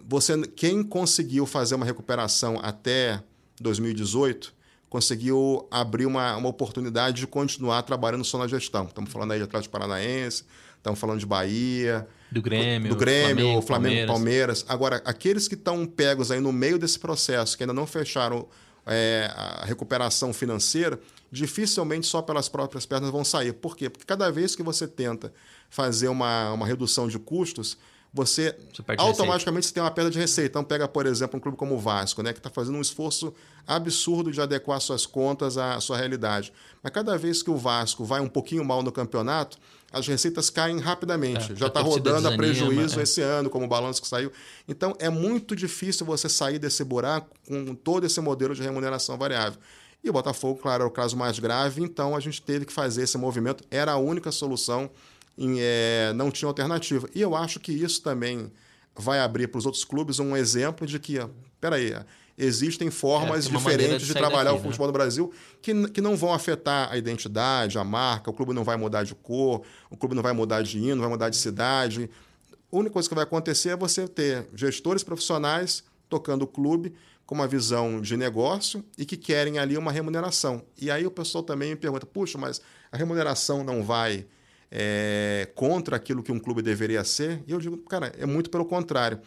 [0.07, 3.23] Você, quem conseguiu fazer uma recuperação até
[3.61, 4.55] 2018
[4.89, 8.85] conseguiu abrir uma, uma oportunidade de continuar trabalhando só na gestão.
[8.85, 10.45] Estamos falando aí de Atlético Paranaense,
[10.77, 14.63] estamos falando de Bahia, do Grêmio, do Grêmio, Flamengo, Flamengo Palmeiras.
[14.63, 14.65] Palmeiras.
[14.69, 18.47] Agora, aqueles que estão pegos aí no meio desse processo, que ainda não fecharam
[18.87, 20.99] é, a recuperação financeira,
[21.31, 23.53] dificilmente só pelas próprias pernas vão sair.
[23.53, 23.91] Por quê?
[23.91, 25.33] Porque cada vez que você tenta
[25.69, 27.77] fazer uma, uma redução de custos,
[28.13, 30.51] você, você automaticamente você tem uma perda de receita.
[30.51, 33.35] Então, pega, por exemplo, um clube como o Vasco, né, que está fazendo um esforço
[33.67, 36.53] absurdo de adequar suas contas à sua realidade.
[36.83, 39.59] Mas cada vez que o Vasco vai um pouquinho mal no campeonato,
[39.93, 41.53] as receitas caem rapidamente.
[41.53, 43.03] É, Já está rodando a prejuízo é.
[43.03, 44.33] esse ano, como o balanço que saiu.
[44.67, 49.61] Então, é muito difícil você sair desse buraco com todo esse modelo de remuneração variável.
[50.03, 53.03] E o Botafogo, claro, era o caso mais grave, então a gente teve que fazer
[53.03, 53.65] esse movimento.
[53.71, 54.91] Era a única solução
[55.39, 57.09] em, é, não tinha alternativa.
[57.15, 58.51] E eu acho que isso também
[58.95, 61.19] vai abrir para os outros clubes um exemplo de que,
[61.61, 61.95] peraí,
[62.37, 64.93] existem formas é, diferentes de, de trabalhar daqui, o futebol né?
[64.93, 68.77] no Brasil que, que não vão afetar a identidade, a marca, o clube não vai
[68.77, 72.11] mudar de cor, o clube não vai mudar de hino, vai mudar de cidade.
[72.73, 76.93] A única coisa que vai acontecer é você ter gestores profissionais tocando o clube
[77.25, 80.63] com uma visão de negócio e que querem ali uma remuneração.
[80.81, 84.27] E aí o pessoal também me pergunta, puxa, mas a remuneração não vai
[84.71, 87.43] é, contra aquilo que um clube deveria ser.
[87.47, 89.21] E eu digo, cara, é muito pelo contrário.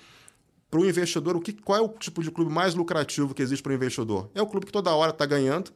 [0.69, 3.62] Para o investidor, o que, qual é o tipo de clube mais lucrativo que existe
[3.62, 4.30] para o investidor?
[4.34, 5.71] É o clube que toda hora está ganhando,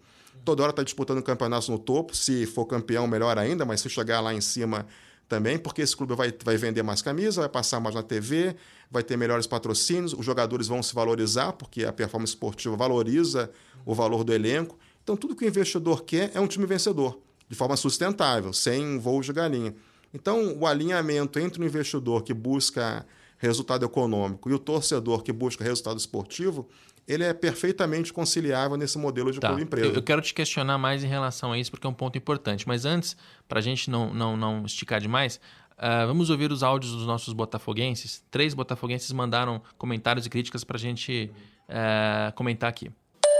[0.45, 2.15] toda hora está disputando campeonatos no topo.
[2.15, 4.88] Se for campeão, melhor ainda, mas se chegar lá em cima
[5.28, 8.56] também, porque esse clube vai, vai vender mais camisa, vai passar mais na TV,
[8.89, 13.49] vai ter melhores patrocínios, os jogadores vão se valorizar, porque a performance esportiva valoriza
[13.86, 14.78] o valor do elenco.
[15.04, 17.25] Então, tudo que o investidor quer é um time vencedor
[17.56, 19.74] de forma sustentável, sem voos de galinha.
[20.13, 23.06] Então, o alinhamento entre o investidor que busca
[23.38, 26.68] resultado econômico e o torcedor que busca resultado esportivo,
[27.08, 29.48] ele é perfeitamente conciliável nesse modelo de tá.
[29.48, 29.88] clube empresa.
[29.88, 32.68] Eu, quero te questionar mais em relação a isso, porque é um ponto importante.
[32.68, 33.15] Mas antes,
[33.48, 35.39] para a gente não, não, não esticar demais,
[35.78, 38.24] uh, vamos ouvir os áudios dos nossos botafoguenses.
[38.30, 41.32] Três botafoguenses mandaram comentários e críticas para a gente
[41.70, 42.91] uh, comentar aqui.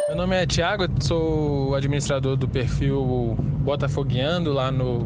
[0.08, 5.00] Meu nome é Thiago, sou administrador do perfil Botafogueando lá no,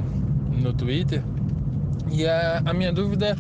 [0.62, 1.24] no Twitter.
[2.12, 3.38] E a, a minha dúvida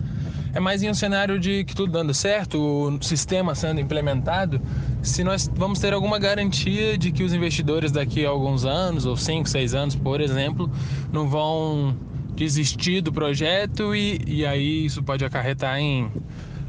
[0.53, 4.61] é mais em um cenário de que tudo dando certo, o sistema sendo implementado,
[5.03, 9.17] se nós vamos ter alguma garantia de que os investidores daqui a alguns anos, ou
[9.17, 10.71] 5, 6 anos, por exemplo,
[11.11, 11.93] não vão
[12.35, 16.09] desistir do projeto e, e aí isso pode acarretar em,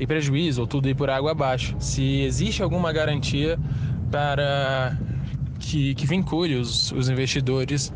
[0.00, 1.76] em prejuízo ou tudo ir por água abaixo.
[1.79, 3.57] Se existe alguma garantia
[4.10, 4.98] para
[5.60, 7.92] que, que vincule os, os investidores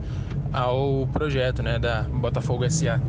[0.53, 3.01] ao projeto né, da Botafogo SA.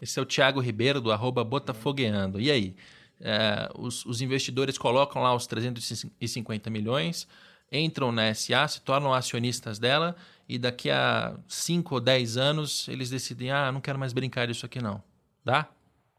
[0.00, 2.40] Esse é o Thiago Ribeiro, do arroba Botafogueando.
[2.40, 2.76] E aí?
[3.20, 7.28] É, os, os, investidores colocam lá os 350 milhões,
[7.70, 10.16] entram na SA, se tornam acionistas dela
[10.48, 14.66] e daqui a 5 ou 10 anos eles decidem, ah, não quero mais brincar disso
[14.66, 15.00] aqui não.
[15.44, 15.68] Dá?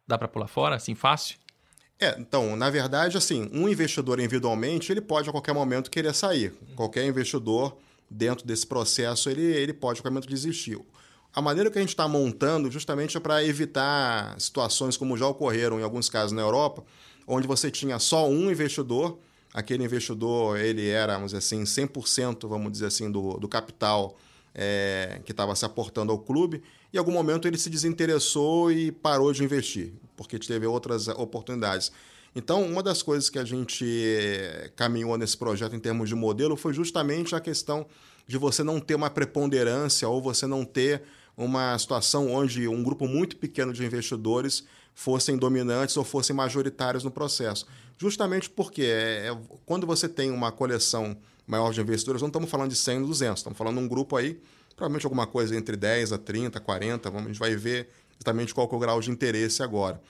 [0.07, 1.37] Dá para pular fora, assim, fácil?
[2.03, 6.53] É, então, na verdade, assim, um investidor individualmente, ele pode a qualquer momento querer sair.
[6.75, 7.77] Qualquer investidor
[8.09, 10.77] dentro desse processo, ele, ele pode a qualquer momento desistir.
[11.33, 15.79] A maneira que a gente está montando justamente é para evitar situações como já ocorreram
[15.79, 16.83] em alguns casos na Europa,
[17.25, 19.17] onde você tinha só um investidor,
[19.53, 24.17] aquele investidor ele era, vamos dizer assim, 100%, vamos dizer assim, do, do capital
[24.53, 28.91] é, que estava se aportando ao clube, e em algum momento ele se desinteressou e
[28.91, 31.91] parou de investir, porque teve outras oportunidades.
[32.35, 36.55] Então, uma das coisas que a gente eh, caminhou nesse projeto em termos de modelo
[36.55, 37.85] foi justamente a questão
[38.25, 41.03] de você não ter uma preponderância ou você não ter
[41.37, 44.63] uma situação onde um grupo muito pequeno de investidores
[44.95, 47.67] fossem dominantes ou fossem majoritários no processo.
[47.97, 49.35] Justamente porque é,
[49.65, 53.57] quando você tem uma coleção maior de investidores, não estamos falando de 100, 200, estamos
[53.57, 54.39] falando de um grupo aí,
[54.75, 57.89] provavelmente alguma coisa entre 10 a 30, 40, vamos, a gente vai ver
[58.19, 60.01] exatamente qual é o grau de interesse agora.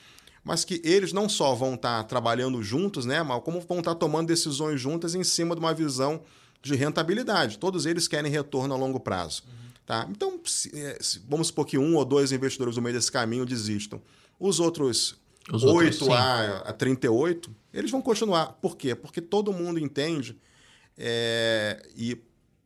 [0.43, 4.27] Mas que eles não só vão estar trabalhando juntos, né, mas como vão estar tomando
[4.27, 6.21] decisões juntas em cima de uma visão
[6.61, 7.57] de rentabilidade.
[7.57, 9.43] Todos eles querem retorno a longo prazo.
[9.45, 9.63] Uhum.
[9.85, 10.07] Tá?
[10.09, 13.45] Então, se, é, se, vamos supor que um ou dois investidores no meio desse caminho
[13.45, 14.01] desistam.
[14.39, 15.17] Os outros
[15.51, 18.53] Os 8 outros, a, a 38, eles vão continuar.
[18.61, 18.95] Por quê?
[18.95, 20.37] Porque todo mundo entende,
[20.97, 22.17] é, e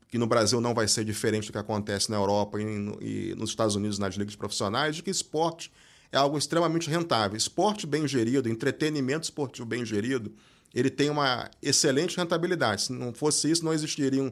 [0.10, 2.64] que no Brasil não vai ser diferente do que acontece na Europa e,
[3.02, 5.72] e nos Estados Unidos nas ligas profissionais, de que esporte
[6.12, 7.38] é algo extremamente rentável.
[7.38, 10.34] Esporte bem gerido, entretenimento esportivo bem gerido,
[10.74, 12.84] ele tem uma excelente rentabilidade.
[12.84, 14.32] Se não fosse isso, não existiriam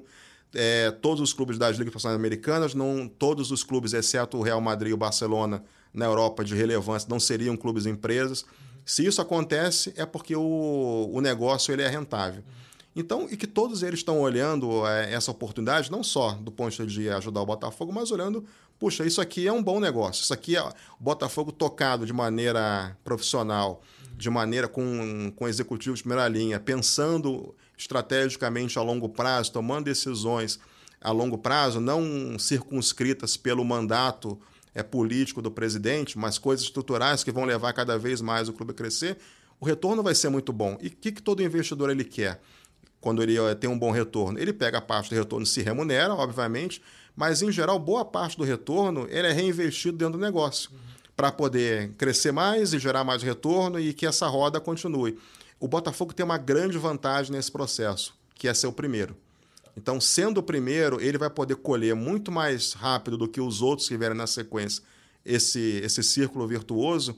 [0.54, 4.62] é, todos os clubes das ligas profissionais americanas, não todos os clubes, exceto o Real
[4.62, 5.64] Madrid e o Barcelona,
[5.94, 8.46] na Europa de relevância, não seriam clubes empresas.
[8.86, 12.44] Se isso acontece, é porque o, o negócio ele é rentável.
[12.96, 17.10] Então, e que todos eles estão olhando é, essa oportunidade, não só do ponto de
[17.10, 18.46] ajudar o Botafogo, mas olhando,
[18.80, 20.24] puxa, isso aqui é um bom negócio.
[20.24, 23.82] Isso aqui é o Botafogo tocado de maneira profissional,
[24.18, 30.58] de maneira com, com executivos de primeira linha, pensando estrategicamente a longo prazo, tomando decisões
[31.02, 34.40] a longo prazo, não circunscritas pelo mandato
[34.74, 38.72] é, político do presidente, mas coisas estruturais que vão levar cada vez mais o clube
[38.72, 39.18] a crescer,
[39.60, 40.78] o retorno vai ser muito bom.
[40.82, 42.42] E o que, que todo investidor ele quer?
[43.06, 46.82] Quando ele tem um bom retorno, ele pega a parte do retorno, se remunera, obviamente,
[47.16, 50.80] mas em geral, boa parte do retorno ele é reinvestido dentro do negócio uhum.
[51.16, 55.20] para poder crescer mais e gerar mais retorno e que essa roda continue.
[55.60, 59.16] O Botafogo tem uma grande vantagem nesse processo, que é ser o primeiro.
[59.78, 63.88] Então, sendo o primeiro, ele vai poder colher muito mais rápido do que os outros
[63.88, 64.82] que vierem na sequência
[65.24, 67.16] esse, esse círculo virtuoso.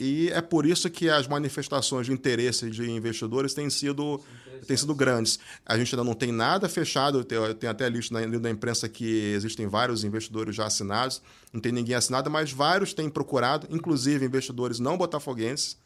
[0.00, 4.18] E é por isso que as manifestações de interesse de investidores têm sido,
[4.66, 5.38] têm sido grandes.
[5.66, 9.32] A gente ainda não tem nada fechado, eu tenho até listo na, na imprensa que
[9.34, 11.20] existem vários investidores já assinados,
[11.52, 15.76] não tem ninguém assinado, mas vários têm procurado, inclusive investidores não botafoguenses,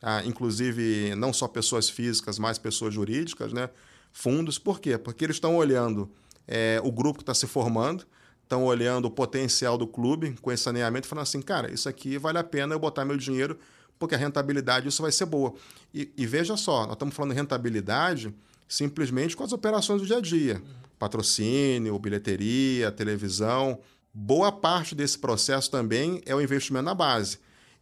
[0.00, 3.68] ah, inclusive não só pessoas físicas, mas pessoas jurídicas, né?
[4.14, 4.58] fundos.
[4.58, 4.96] Por quê?
[4.96, 6.08] Porque eles estão olhando
[6.48, 8.06] é, o grupo que está se formando,
[8.44, 12.16] estão olhando o potencial do clube com esse saneamento e falando assim, cara, isso aqui
[12.16, 13.58] vale a pena eu botar meu dinheiro
[13.98, 15.54] porque a rentabilidade isso vai ser boa.
[15.92, 18.34] E, e veja só, nós estamos falando de rentabilidade
[18.68, 20.62] simplesmente com as operações do dia a dia.
[20.98, 23.78] Patrocínio, bilheteria, televisão.
[24.12, 27.38] Boa parte desse processo também é o investimento na base.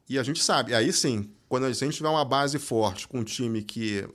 [0.09, 3.25] E a gente sabe, aí sim, quando a gente tiver uma base forte, com um
[3.25, 4.07] time que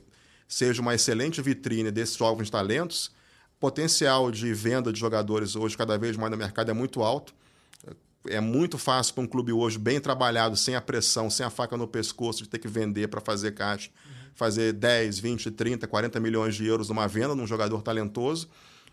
[0.46, 3.10] seja uma excelente vitrine desses jovens talentos,
[3.58, 7.34] potencial de venda de jogadores hoje cada vez mais no mercado é muito alto.
[8.26, 11.76] É muito fácil para um clube hoje bem trabalhado, sem a pressão, sem a faca
[11.76, 13.90] no pescoço de ter que vender para fazer caixa,
[14.34, 18.48] fazer 10, 20, 30, 40 milhões de euros numa venda num jogador talentoso.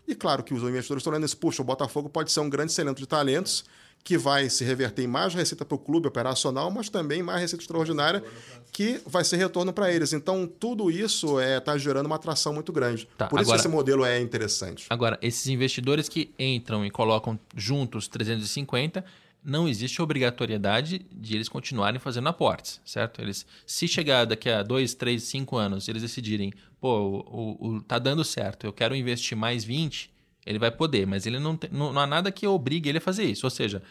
[0.06, 2.72] E claro que os investidores estão olhando isso, puxa, o Botafogo pode ser um grande
[2.72, 3.64] centro de talentos
[4.06, 7.64] que vai se reverter em mais receita para o clube operacional, mas também mais receita
[7.64, 8.22] extraordinária,
[8.70, 10.12] que vai ser retorno para eles.
[10.12, 13.08] Então, tudo isso está é, tá gerando uma atração muito grande.
[13.18, 14.86] Tá, Por agora, isso esse modelo é interessante.
[14.88, 19.04] Agora, esses investidores que entram e colocam juntos 350,
[19.42, 23.20] não existe obrigatoriedade de eles continuarem fazendo aportes, certo?
[23.20, 27.82] Eles, se chegar daqui a dois, três, cinco anos, eles decidirem, pô, o, o, o,
[27.82, 30.14] tá dando certo, eu quero investir mais 20,
[30.46, 33.00] ele vai poder, mas ele não, tem, não, não há nada que obrigue ele a
[33.00, 33.44] fazer isso.
[33.44, 33.82] Ou seja,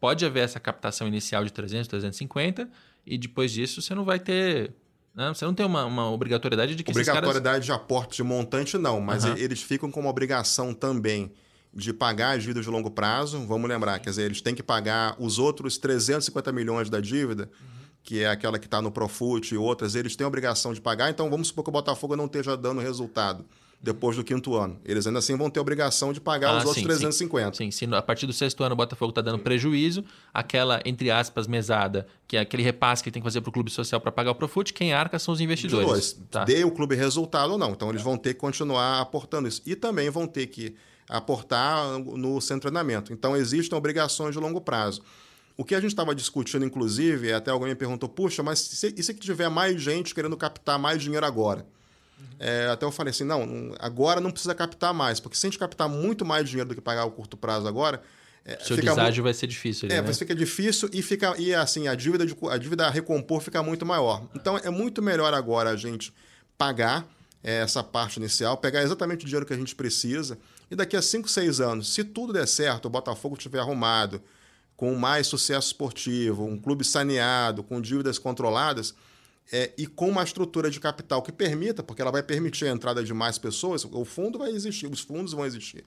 [0.00, 2.68] pode haver essa captação inicial de 300, 350
[3.06, 4.74] e depois disso você não vai ter
[5.14, 5.32] né?
[5.32, 7.64] Você não tem uma, uma, obrigatoriedade de que Obrigatoriedade caras...
[7.64, 9.34] de aporte de montante, não, mas uhum.
[9.38, 11.32] eles ficam com uma obrigação também
[11.72, 13.46] de pagar as dívidas de longo prazo.
[13.46, 17.68] Vamos lembrar, quer dizer, eles têm que pagar os outros 350 milhões da dívida, uhum.
[18.02, 21.08] que é aquela que está no Profut e outras, eles têm a obrigação de pagar.
[21.08, 23.42] Então, vamos supor que o Botafogo não esteja dando resultado
[23.80, 24.78] depois do quinto ano.
[24.84, 27.56] Eles ainda assim vão ter obrigação de pagar ah, os outros sim, 350.
[27.56, 27.86] Sim, sim.
[27.86, 32.06] Se a partir do sexto ano o Botafogo está dando prejuízo, aquela, entre aspas, mesada,
[32.26, 34.34] que é aquele repasse que tem que fazer para o clube social para pagar o
[34.34, 35.86] Profut, quem arca são os investidores.
[35.86, 36.44] Dois, tá.
[36.44, 37.70] Dê o clube resultado ou não.
[37.70, 39.62] Então eles vão ter que continuar aportando isso.
[39.66, 40.74] E também vão ter que
[41.08, 43.12] aportar no centro de treinamento.
[43.12, 45.02] Então existem obrigações de longo prazo.
[45.56, 49.02] O que a gente estava discutindo, inclusive, até alguém me perguntou, puxa, mas se, e
[49.02, 51.66] se tiver mais gente querendo captar mais dinheiro agora?
[52.38, 55.58] É, até eu falei assim, não, agora não precisa captar mais, porque se a gente
[55.58, 58.02] captar muito mais dinheiro do que pagar o curto prazo agora,
[58.48, 59.88] É, Seu deságio vai ser difícil.
[59.88, 60.14] Ali, é, né?
[60.14, 63.84] fica difícil e fica e assim a dívida de, a dívida a recompor fica muito
[63.84, 64.22] maior.
[64.36, 66.14] Então é muito melhor agora a gente
[66.56, 67.04] pagar
[67.42, 70.38] é, essa parte inicial, pegar exatamente o dinheiro que a gente precisa
[70.70, 74.22] e daqui a 5, 6 anos, se tudo der certo, o Botafogo estiver arrumado,
[74.76, 78.94] com mais sucesso esportivo, um clube saneado, com dívidas controladas,
[79.52, 83.02] é, e com uma estrutura de capital que permita, porque ela vai permitir a entrada
[83.02, 85.84] de mais pessoas, o fundo vai existir, os fundos vão existir.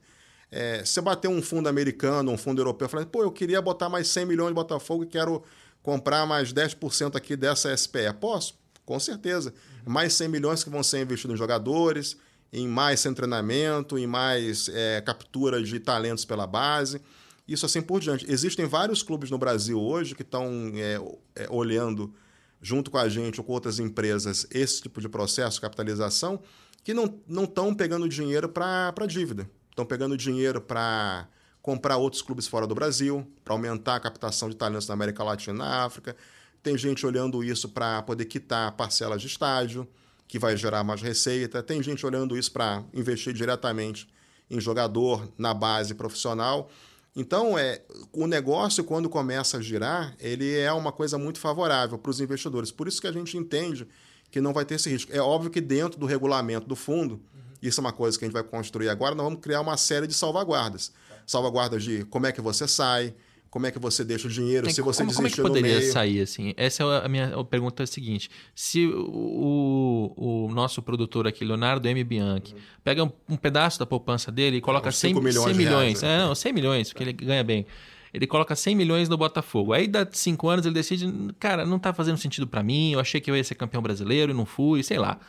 [0.52, 4.08] É, se bater um fundo americano, um fundo europeu, falando, pô, eu queria botar mais
[4.08, 5.44] 100 milhões de Botafogo e quero
[5.84, 8.14] comprar mais 10% aqui dessa SPE.
[8.20, 8.58] Posso?
[8.86, 9.54] Com certeza.
[9.86, 12.18] Mais 100 milhões que vão ser investidos em jogadores,
[12.52, 17.00] em mais treinamento, em mais é, captura de talentos pela base,
[17.48, 18.26] isso assim por diante.
[18.32, 21.00] Existem vários clubes no Brasil hoje que estão é,
[21.36, 22.14] é, olhando
[22.62, 26.42] junto com a gente ou com outras empresas esse tipo de processo, capitalização,
[26.84, 29.50] que não estão pegando dinheiro para dívida
[29.80, 31.28] estão pegando dinheiro para
[31.62, 35.56] comprar outros clubes fora do Brasil, para aumentar a captação de talentos na América Latina
[35.56, 36.16] e na África.
[36.62, 39.88] Tem gente olhando isso para poder quitar parcelas de estádio,
[40.28, 41.64] que vai gerar mais receita.
[41.64, 44.08] Tem gente olhando isso para investir diretamente
[44.50, 46.70] em jogador na base profissional.
[47.20, 47.82] Então, é,
[48.14, 52.72] o negócio, quando começa a girar, ele é uma coisa muito favorável para os investidores.
[52.72, 53.86] Por isso que a gente entende
[54.32, 55.12] que não vai ter esse risco.
[55.14, 57.20] É óbvio que dentro do regulamento do fundo,
[57.62, 59.14] isso é uma coisa que a gente vai construir agora.
[59.14, 60.94] Nós vamos criar uma série de salvaguardas.
[61.28, 63.14] Salvaguardas de como é que você sai,
[63.50, 65.82] como é que você deixa o dinheiro, Tem, se você como, como é que poderia
[65.92, 66.54] sair assim?
[66.56, 71.88] Essa é a minha pergunta é a seguinte: se o, o nosso produtor aqui, Leonardo
[71.88, 72.04] M.
[72.04, 72.60] Bianchi, uhum.
[72.84, 76.26] pega um, um, pedaço da poupança dele e coloca 100 milhões, 100 milhões, reais, é,
[76.26, 77.66] não, 100 milhões, porque ele ganha bem.
[78.14, 79.72] Ele coloca 100 milhões no Botafogo.
[79.72, 81.08] Aí, dá 5 anos, ele decide,
[81.40, 84.32] cara, não tá fazendo sentido para mim, eu achei que eu ia ser campeão brasileiro
[84.32, 85.20] e não fui, sei lá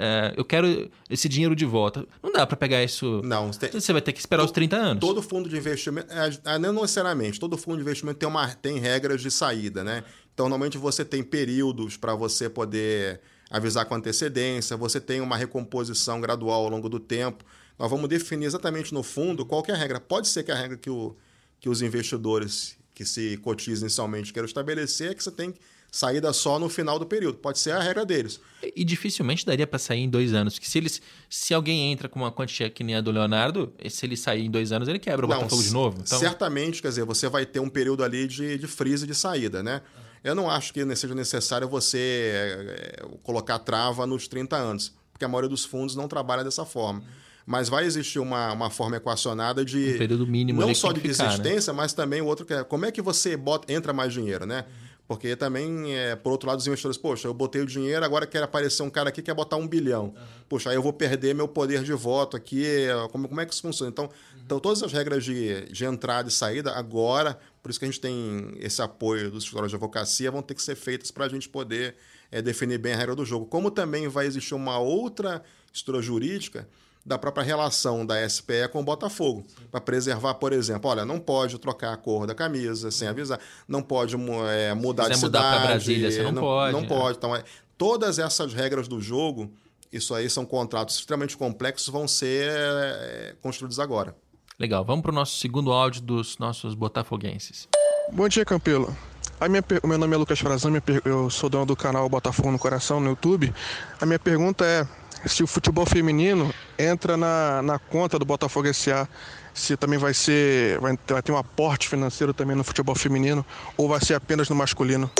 [0.00, 2.06] é, eu quero esse dinheiro de volta.
[2.22, 3.20] Não dá para pegar isso.
[3.24, 3.52] Não.
[3.52, 3.80] Você, tem...
[3.80, 5.00] você vai ter que esperar os 30 anos.
[5.00, 8.78] Todo fundo de investimento, é, é, não necessariamente, todo fundo de investimento tem, uma, tem
[8.78, 10.04] regras de saída, né?
[10.32, 13.20] Então, normalmente você tem períodos para você poder
[13.50, 17.44] avisar com antecedência, você tem uma recomposição gradual ao longo do tempo.
[17.76, 19.98] Nós vamos definir exatamente no fundo qual é a regra.
[19.98, 21.16] Pode ser que a regra que, o,
[21.58, 25.60] que os investidores que se cotizam inicialmente queiram estabelecer é que você tem que
[25.90, 27.38] saída só no final do período.
[27.38, 28.40] Pode ser a regra deles.
[28.74, 30.54] E, dificilmente daria para sair em dois anos.
[30.54, 34.04] Porque se, eles, se alguém entra com uma quantia que nem a do Leonardo, se
[34.04, 35.98] ele sair em dois anos, ele quebra o Não, Botafogo de novo.
[36.04, 36.18] Então...
[36.18, 39.82] Certamente, quer dizer, você vai ter um período ali de, de freeze de saída, né?
[40.22, 45.28] Eu não acho que seja necessário você é, colocar trava nos 30 anos, porque a
[45.28, 47.02] maioria dos fundos não trabalha dessa forma.
[47.46, 49.94] Mas vai existir uma, uma forma equacionada de.
[49.94, 51.76] Um período mínimo Não só de ficar, desistência, né?
[51.78, 54.66] mas também o outro que é como é que você bota, entra mais dinheiro, né?
[55.08, 58.42] Porque também, é, por outro lado, os investidores, poxa, eu botei o dinheiro, agora quer
[58.42, 60.08] aparecer um cara aqui que quer botar um bilhão.
[60.14, 60.24] Uhum.
[60.46, 62.66] Poxa, aí eu vou perder meu poder de voto aqui.
[63.10, 63.90] Como, como é que isso funciona?
[63.90, 64.40] Então, uhum.
[64.44, 68.02] então todas as regras de, de entrada e saída, agora, por isso que a gente
[68.02, 71.48] tem esse apoio dos escritórios de advocacia, vão ter que ser feitas para a gente
[71.48, 71.96] poder
[72.30, 73.46] é, definir bem a regra do jogo.
[73.46, 75.42] Como também vai existir uma outra
[75.72, 76.68] estrutura jurídica
[77.08, 81.58] da própria relação da SPE com o Botafogo, para preservar, por exemplo, olha, não pode
[81.58, 84.14] trocar a cor da camisa sem avisar, não pode
[84.50, 86.72] é, mudar de cidade, mudar para Brasília, você não, não pode.
[86.72, 86.86] Não é.
[86.86, 87.16] pode.
[87.16, 87.42] Então, é,
[87.78, 89.50] todas essas regras do jogo,
[89.90, 94.14] isso aí são contratos extremamente complexos, vão ser é, construídos agora.
[94.58, 97.66] Legal, vamos para o nosso segundo áudio dos nossos botafoguenses.
[98.12, 98.94] Bom dia, Campelo.
[99.40, 100.72] A minha, o meu nome é Lucas Frazão,
[101.04, 103.54] eu sou dono do canal Botafogo no Coração no YouTube.
[104.00, 104.86] A minha pergunta é
[105.26, 109.08] se o futebol feminino entra na, na conta do Botafogo SA,
[109.52, 113.44] se também vai ser vai, vai ter um aporte financeiro também no futebol feminino
[113.76, 115.10] ou vai ser apenas no masculino.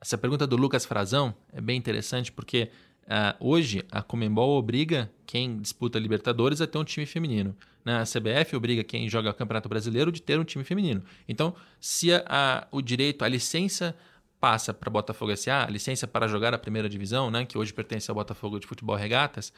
[0.00, 2.70] Essa pergunta do Lucas Frazão é bem interessante porque
[3.04, 7.54] uh, hoje a Comembol obriga quem disputa Libertadores a ter um time feminino.
[7.84, 7.98] Né?
[7.98, 11.02] A CBF obriga quem joga Campeonato Brasileiro de ter um time feminino.
[11.28, 13.94] Então, se a, a, o direito, a licença
[14.40, 18.14] passa para Botafogo SA, licença para jogar a primeira divisão, né, que hoje pertence ao
[18.14, 19.52] Botafogo de Futebol Regatas,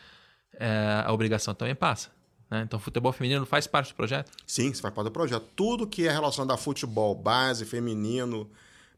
[0.55, 2.11] é, a obrigação também passa.
[2.51, 2.63] Né?
[2.67, 4.31] Então, futebol feminino faz parte do projeto?
[4.47, 5.47] Sim, faz parte do projeto.
[5.57, 8.51] Tudo que é relacionado a futebol, base, feminino,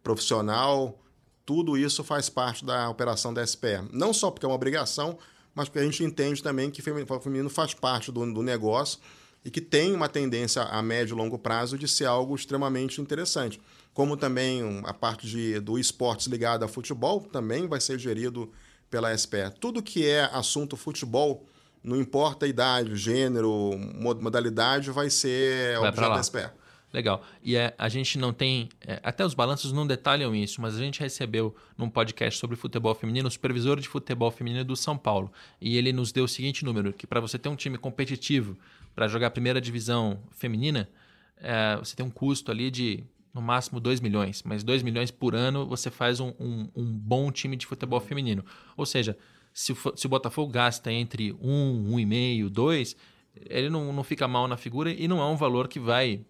[0.02, 0.98] profissional,
[1.46, 3.88] tudo isso faz parte da operação da SPE.
[3.92, 5.18] Não só porque é uma obrigação,
[5.54, 8.98] mas porque a gente entende também que o feminino faz parte do, do negócio
[9.44, 13.60] e que tem uma tendência a médio e longo prazo de ser algo extremamente interessante
[13.94, 18.52] como também a parte de, do esportes ligado a futebol também vai ser gerido
[18.90, 19.52] pela SPE.
[19.60, 21.46] Tudo que é assunto futebol,
[21.82, 23.70] não importa a idade, gênero,
[24.20, 26.64] modalidade, vai ser vai objeto da SPE.
[26.92, 27.24] Legal.
[27.42, 28.68] E é, a gente não tem.
[28.80, 32.94] É, até os balanços não detalham isso, mas a gente recebeu num podcast sobre futebol
[32.94, 35.32] feminino o supervisor de futebol feminino do São Paulo.
[35.60, 38.56] E ele nos deu o seguinte número: que para você ter um time competitivo
[38.94, 40.88] para jogar a primeira divisão feminina,
[41.38, 43.02] é, você tem um custo ali de
[43.34, 47.32] no máximo 2 milhões, mas 2 milhões por ano você faz um, um, um, bom
[47.32, 48.44] time de futebol feminino.
[48.76, 49.18] Ou seja,
[49.52, 52.96] se o, se o Botafogo gasta entre 1, um, 1,5, um 2,
[53.50, 56.20] ele não, não fica mal na figura e não é um valor que vai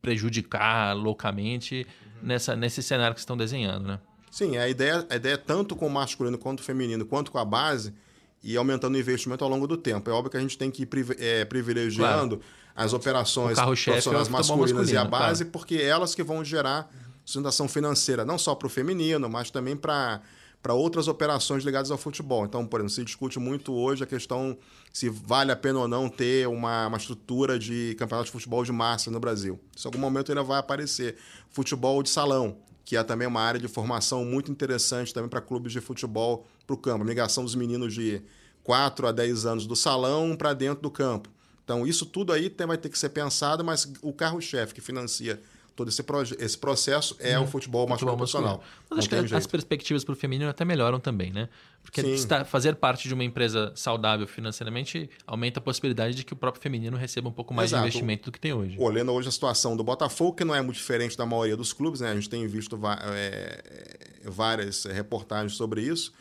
[0.00, 2.28] prejudicar loucamente uhum.
[2.28, 4.00] nessa, nesse cenário que estão desenhando, né?
[4.30, 7.38] Sim, a ideia, a ideia é tanto com o masculino quanto o feminino, quanto com
[7.38, 7.92] a base,
[8.42, 10.08] e aumentando o investimento ao longo do tempo.
[10.08, 10.88] É óbvio que a gente tem que ir
[11.18, 12.42] é, privilegiando claro.
[12.76, 15.52] As operações é profissionais é masculinas e a base, claro.
[15.52, 16.92] porque elas que vão gerar
[17.24, 20.20] sustentação financeira, não só para o feminino, mas também para
[20.62, 22.44] para outras operações ligadas ao futebol.
[22.44, 24.58] Então, por exemplo, se discute muito hoje a questão
[24.92, 28.72] se vale a pena ou não ter uma, uma estrutura de campeonato de futebol de
[28.72, 29.60] massa no Brasil.
[29.76, 31.14] Isso em algum momento ainda vai aparecer.
[31.50, 35.72] Futebol de salão, que é também uma área de formação muito interessante também para clubes
[35.72, 37.02] de futebol para o campo.
[37.02, 38.20] A migração dos meninos de
[38.64, 41.30] 4 a 10 anos do salão para dentro do campo.
[41.66, 45.40] Então, isso tudo aí tem, vai ter que ser pensado, mas o carro-chefe que financia
[45.74, 46.02] todo esse,
[46.38, 47.44] esse processo é uhum.
[47.44, 48.62] o futebol masculino profissional.
[48.88, 49.36] Mas acho que jeito.
[49.36, 51.48] as perspectivas para o feminino até melhoram também, né?
[51.82, 56.36] Porque está, fazer parte de uma empresa saudável financeiramente aumenta a possibilidade de que o
[56.36, 57.82] próprio feminino receba um pouco mais Exato.
[57.82, 58.76] de investimento do que tem hoje.
[58.78, 62.00] Olhando hoje a situação do Botafogo, que não é muito diferente da maioria dos clubes,
[62.00, 62.12] né?
[62.12, 62.80] A gente tem visto
[63.12, 66.12] é, várias reportagens sobre isso.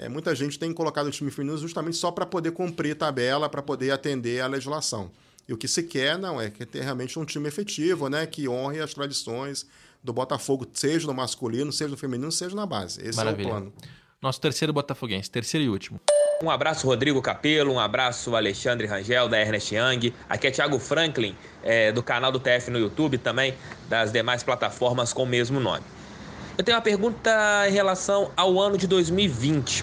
[0.00, 3.60] É, muita gente tem colocado o time feminino justamente só para poder cumprir tabela, para
[3.60, 5.10] poder atender a legislação.
[5.46, 8.24] E o que se quer, não, é que ter realmente um time efetivo, né?
[8.24, 9.66] Que honre as tradições
[10.02, 13.06] do Botafogo, seja no masculino, seja no feminino, seja na base.
[13.06, 13.46] Esse Maravilha.
[13.46, 13.72] é o plano.
[14.22, 16.00] Nosso terceiro botafoguense, terceiro e último.
[16.42, 17.74] Um abraço, Rodrigo Capelo.
[17.74, 20.14] Um abraço, Alexandre Rangel, da Ernest Young.
[20.30, 23.54] Aqui é Thiago Franklin, é, do canal do TF no YouTube, também
[23.86, 25.84] das demais plataformas com o mesmo nome.
[26.60, 27.30] Eu tenho uma pergunta
[27.66, 29.82] em relação ao ano de 2020.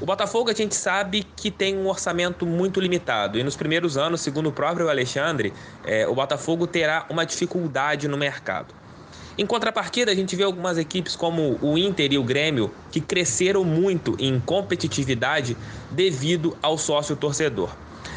[0.00, 4.20] O Botafogo a gente sabe que tem um orçamento muito limitado e nos primeiros anos,
[4.20, 5.52] segundo o próprio Alexandre,
[5.84, 8.72] é, o Botafogo terá uma dificuldade no mercado.
[9.36, 13.64] Em contrapartida, a gente vê algumas equipes como o Inter e o Grêmio que cresceram
[13.64, 15.56] muito em competitividade
[15.90, 17.74] devido ao sócio torcedor.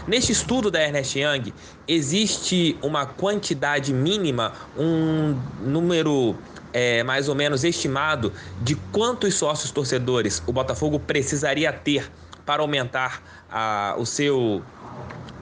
[0.08, 1.52] Neste estudo da Ernest Young,
[1.88, 6.36] existe uma quantidade mínima, um número
[6.74, 12.12] é, mais ou menos estimado de quantos sócios torcedores o Botafogo precisaria ter
[12.46, 14.64] para aumentar a, o, seu,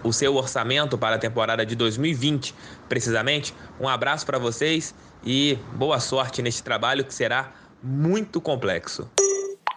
[0.04, 2.56] o seu orçamento para a temporada de 2020,
[2.90, 3.54] precisamente.
[3.80, 9.10] Um abraço para vocês e boa sorte neste trabalho que será muito complexo.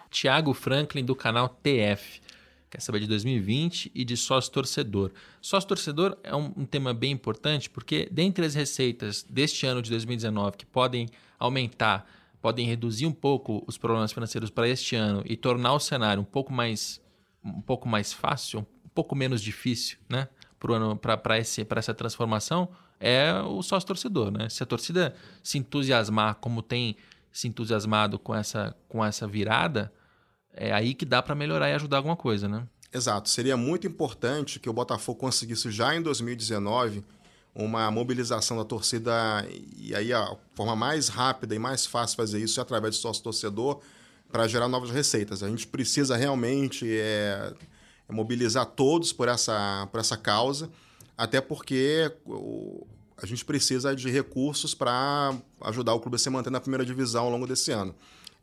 [0.09, 2.21] Tiago Franklin, do canal TF.
[2.69, 5.11] Quer saber de 2020 e de sócio torcedor.
[5.41, 9.89] Sócio torcedor é um, um tema bem importante porque, dentre as receitas deste ano de
[9.89, 11.07] 2019 que podem
[11.39, 12.05] aumentar,
[12.41, 16.25] podem reduzir um pouco os problemas financeiros para este ano e tornar o cenário um
[16.25, 17.01] pouco mais,
[17.43, 20.27] um pouco mais fácil, um pouco menos difícil, né?
[20.59, 22.69] Para essa transformação,
[22.99, 24.49] é o sócio torcedor, né?
[24.49, 26.97] Se a torcida se entusiasmar como tem
[27.31, 29.93] se entusiasmado com essa, com essa virada,
[30.51, 32.67] é aí que dá para melhorar e ajudar alguma coisa, né?
[32.91, 33.29] Exato.
[33.29, 37.03] Seria muito importante que o Botafogo conseguisse já em 2019
[37.53, 39.11] uma mobilização da torcida
[39.77, 43.01] e aí a forma mais rápida e mais fácil de fazer isso é através do
[43.01, 43.81] sócio torcedor
[44.31, 45.41] para gerar novas receitas.
[45.43, 47.53] A gente precisa realmente é,
[48.07, 50.69] mobilizar todos por essa, por essa causa,
[51.17, 52.11] até porque
[53.17, 57.25] a gente precisa de recursos para ajudar o clube a se manter na primeira divisão
[57.25, 57.93] ao longo desse ano.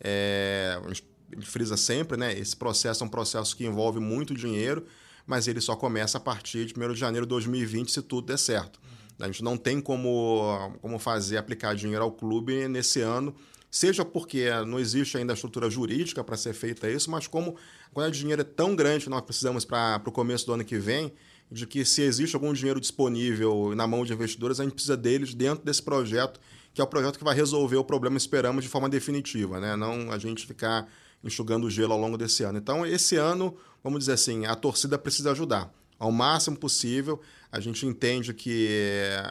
[0.00, 1.04] É, a gente
[1.42, 2.38] frisa sempre, né?
[2.38, 4.86] Esse processo é um processo que envolve muito dinheiro,
[5.26, 8.38] mas ele só começa a partir de 1 de janeiro de 2020, se tudo der
[8.38, 8.78] certo.
[9.18, 13.34] A gente não tem como, como fazer aplicar dinheiro ao clube nesse ano,
[13.70, 17.56] seja porque não existe ainda a estrutura jurídica para ser feita isso, mas como
[17.92, 20.78] quantidade de dinheiro é tão grande que nós precisamos para o começo do ano que
[20.78, 21.12] vem,
[21.50, 25.34] de que se existe algum dinheiro disponível na mão de investidores, a gente precisa deles
[25.34, 26.40] dentro desse projeto,
[26.74, 29.76] que é o projeto que vai resolver o problema, esperamos, de forma definitiva, né?
[29.76, 30.86] não a gente ficar
[31.24, 32.58] enxugando o gelo ao longo desse ano.
[32.58, 37.20] Então, esse ano, vamos dizer assim, a torcida precisa ajudar ao máximo possível.
[37.50, 38.68] A gente entende que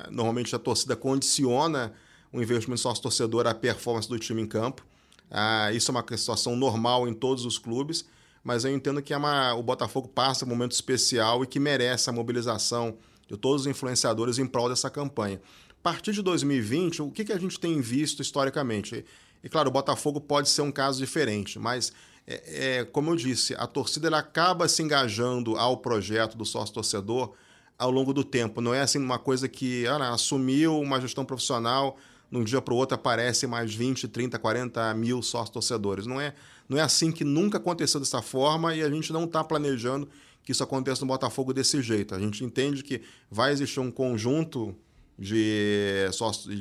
[0.09, 1.93] normalmente a torcida condiciona
[2.31, 4.85] o investimento sócio-torcedor à performance do time em campo.
[5.29, 8.05] Ah, isso é uma situação normal em todos os clubes,
[8.43, 12.09] mas eu entendo que é uma, o Botafogo passa um momento especial e que merece
[12.09, 12.97] a mobilização
[13.27, 15.41] de todos os influenciadores em prol dessa campanha.
[15.71, 19.05] A partir de 2020, o que, que a gente tem visto historicamente?
[19.43, 21.91] E claro, o Botafogo pode ser um caso diferente, mas
[22.27, 27.33] é, é, como eu disse, a torcida ela acaba se engajando ao projeto do sócio-torcedor
[27.77, 28.61] ao longo do tempo.
[28.61, 31.97] Não é assim uma coisa que ah, assumiu uma gestão profissional,
[32.31, 36.07] num dia para o outro aparece mais 20, 30, 40 mil sócios-torcedores.
[36.07, 36.33] Não é,
[36.67, 40.07] não é assim que nunca aconteceu dessa forma e a gente não está planejando
[40.43, 42.15] que isso aconteça no Botafogo desse jeito.
[42.15, 44.75] A gente entende que vai existir um conjunto
[45.17, 46.07] de,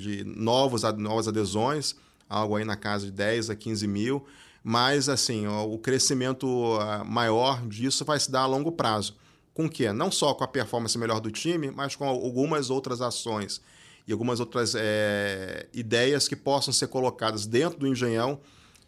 [0.01, 1.95] de novos, novas adesões,
[2.29, 4.25] algo aí na casa de 10 a 15 mil,
[4.67, 6.49] mas assim, o crescimento
[6.81, 9.15] ah, maior disso vai se dar a longo prazo.
[9.53, 9.93] Com o quê?
[9.93, 13.61] Não só com a performance melhor do time, mas com algumas outras ações
[14.09, 18.41] e algumas outras é, ideias que possam ser colocadas dentro do Engenhão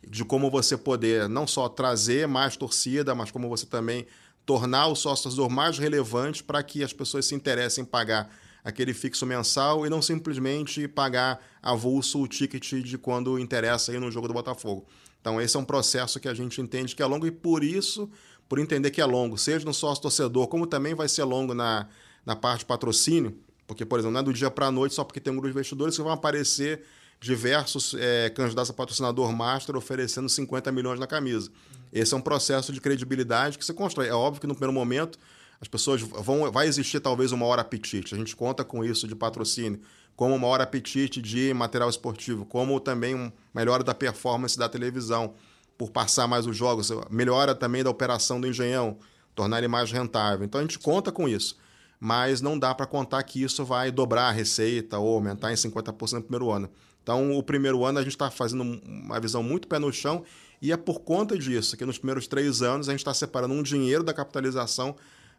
[0.09, 4.07] de como você poder não só trazer mais torcida, mas como você também
[4.47, 8.95] tornar o sócio torcedor mais relevante para que as pessoas se interessem em pagar aquele
[8.95, 14.27] fixo mensal e não simplesmente pagar avulso o ticket de quando interessa aí no jogo
[14.27, 14.87] do Botafogo.
[15.27, 18.09] Então esse é um processo que a gente entende que é longo e por isso,
[18.49, 21.89] por entender que é longo, seja no sócio torcedor, como também vai ser longo na,
[22.24, 25.03] na parte de patrocínio, porque, por exemplo, não é do dia para a noite só
[25.03, 26.85] porque tem um grupo de investidores que vão aparecer
[27.18, 31.51] diversos é, candidatos a patrocinador master oferecendo 50 milhões na camisa.
[31.93, 34.07] Esse é um processo de credibilidade que se constrói.
[34.07, 35.18] É óbvio que no primeiro momento
[35.61, 36.53] as pessoas vão.
[36.53, 38.14] Vai existir talvez uma hora apetite.
[38.14, 39.81] A gente conta com isso de patrocínio,
[40.17, 45.35] como uma hora apetite de material esportivo, como também uma melhora da performance da televisão,
[45.77, 48.97] por passar mais os jogos, melhora também da operação do engenhão,
[49.35, 50.45] tornar ele mais rentável.
[50.45, 51.57] Então a gente conta com isso.
[52.01, 56.12] Mas não dá para contar que isso vai dobrar a receita ou aumentar em 50%
[56.14, 56.69] no primeiro ano.
[57.03, 60.25] Então, o primeiro ano a gente está fazendo uma visão muito pé no chão
[60.61, 63.62] e é por conta disso que nos primeiros três anos a gente está separando um
[63.62, 64.97] dinheiro da capitalização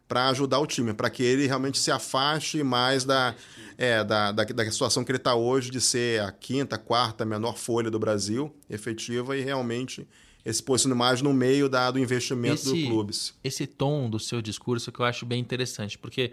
[0.08, 3.34] para ajudar o time, para que ele realmente se afaste mais da,
[3.76, 7.56] é, da, da, da situação que ele está hoje de ser a quinta, quarta menor
[7.56, 10.08] folha do Brasil efetiva e realmente
[10.44, 13.34] esse posicione mais no meio da, do investimento esse, do clubes.
[13.44, 16.32] Esse tom do seu discurso que eu acho bem interessante, porque,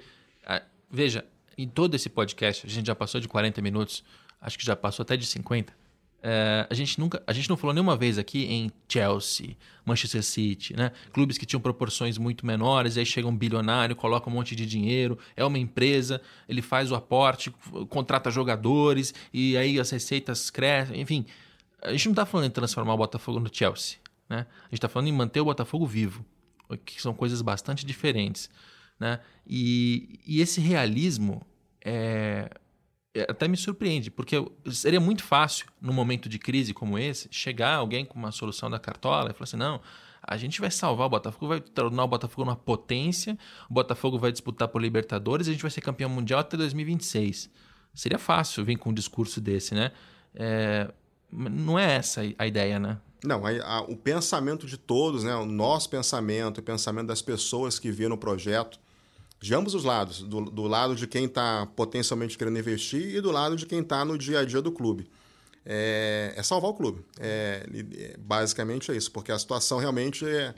[0.90, 1.26] veja,
[1.58, 4.06] em todo esse podcast, a gente já passou de 40 minutos,
[4.40, 5.74] acho que já passou até de 50.
[6.28, 9.56] É, a gente nunca, a gente não falou nenhuma vez aqui em Chelsea,
[9.86, 10.92] Manchester City, né?
[11.14, 15.20] Clubes que tinham proporções muito menores, aí chega um bilionário, coloca um monte de dinheiro,
[15.38, 16.20] é uma empresa,
[16.50, 17.52] ele faz o aporte,
[17.90, 21.28] contrata jogadores e aí as receitas crescem, enfim.
[21.80, 24.48] A gente não está falando em transformar o Botafogo no Chelsea, né?
[24.64, 26.26] A gente está falando em manter o Botafogo vivo,
[26.84, 28.50] que são coisas bastante diferentes,
[29.00, 29.20] né?
[29.46, 31.46] E, e esse realismo
[31.86, 32.50] é,
[33.30, 34.36] até me surpreende, porque
[34.72, 38.80] seria muito fácil, num momento de crise como esse, chegar alguém com uma solução da
[38.80, 39.82] cartola e falar assim: não,
[40.22, 43.38] a gente vai salvar o Botafogo, vai tornar o Botafogo uma potência,
[43.70, 47.50] o Botafogo vai disputar por Libertadores a gente vai ser campeão mundial até 2026.
[47.94, 49.92] Seria fácil vir com um discurso desse, né?
[50.34, 50.92] É,
[51.32, 52.98] não é essa a ideia, né?
[53.24, 55.36] Não, a, a, o pensamento de todos, né?
[55.36, 58.80] o nosso pensamento, o pensamento das pessoas que viram o projeto,
[59.46, 63.30] de ambos os lados, do, do lado de quem está potencialmente querendo investir e do
[63.30, 65.08] lado de quem está no dia a dia do clube.
[65.64, 67.06] É, é salvar o clube.
[67.20, 67.64] É,
[68.00, 70.56] é, basicamente é isso, porque a situação realmente é,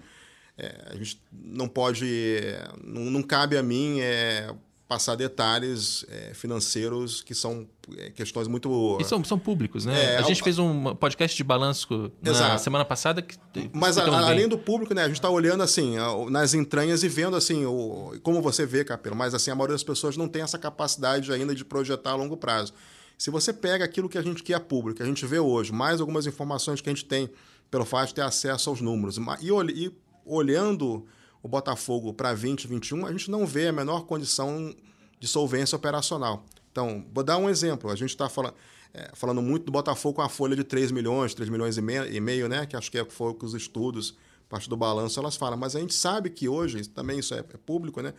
[0.58, 2.40] é a gente não pode,
[2.82, 4.56] não, não cabe a mim é,
[4.88, 7.68] passar detalhes é, financeiros que são
[7.98, 8.98] é, questões muito.
[9.00, 10.14] E são, são públicos, né?
[10.14, 13.22] É, a gente fez um podcast de balanço na semana passada.
[13.22, 13.38] Que,
[13.74, 15.04] Mas a, além do público, né?
[15.04, 15.96] A gente está olhando assim,
[16.30, 19.84] nas entranhas e vendo assim, o, como você vê, Capelo, mas assim, a maioria das
[19.84, 22.74] pessoas não tem essa capacidade ainda de projetar a longo prazo.
[23.18, 26.00] Se você pega aquilo que a gente quer público, que a gente vê hoje, mais
[26.00, 27.30] algumas informações que a gente tem
[27.70, 29.50] pelo fato de ter acesso aos números, e,
[29.86, 29.92] e
[30.24, 31.06] olhando
[31.42, 34.76] o Botafogo para 2021, a gente não vê a menor condição
[35.20, 36.46] de solvência operacional.
[36.72, 37.90] Então, vou dar um exemplo.
[37.90, 38.54] A gente está falando,
[38.94, 42.06] é, falando muito do Botafogo com a folha de 3 milhões, 3 milhões e meio,
[42.12, 42.66] e meio né?
[42.66, 44.16] que acho que é, foi o que os estudos,
[44.48, 45.58] parte do balanço, elas falam.
[45.58, 48.14] Mas a gente sabe que hoje, também isso é, é público, né?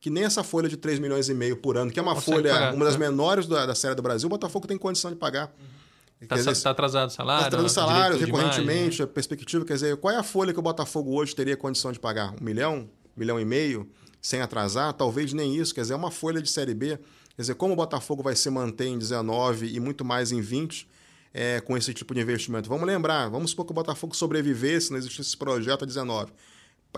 [0.00, 2.52] que nem essa folha de 3 milhões e meio por ano, que é uma folha,
[2.52, 3.00] pagar, uma das né?
[3.00, 5.52] menores da, da série do Brasil, o Botafogo tem condição de pagar.
[6.20, 7.44] Está tá atrasado o salário?
[7.44, 9.04] Está atrasado o salário, recorrentemente, demais, né?
[9.04, 9.64] a perspectiva.
[9.64, 12.34] Quer dizer, qual é a folha que o Botafogo hoje teria condição de pagar?
[12.40, 12.88] Um milhão?
[13.16, 13.88] Um milhão e meio?
[14.20, 14.92] Sem atrasar?
[14.94, 15.72] Talvez nem isso.
[15.72, 16.98] Quer dizer, é uma folha de Série B.
[17.36, 20.88] Quer dizer, como o Botafogo vai se manter em 19 e muito mais em 20
[21.32, 22.68] é, com esse tipo de investimento?
[22.68, 26.32] Vamos lembrar, vamos supor que o Botafogo sobrevivesse, não existisse esse projeto a 19,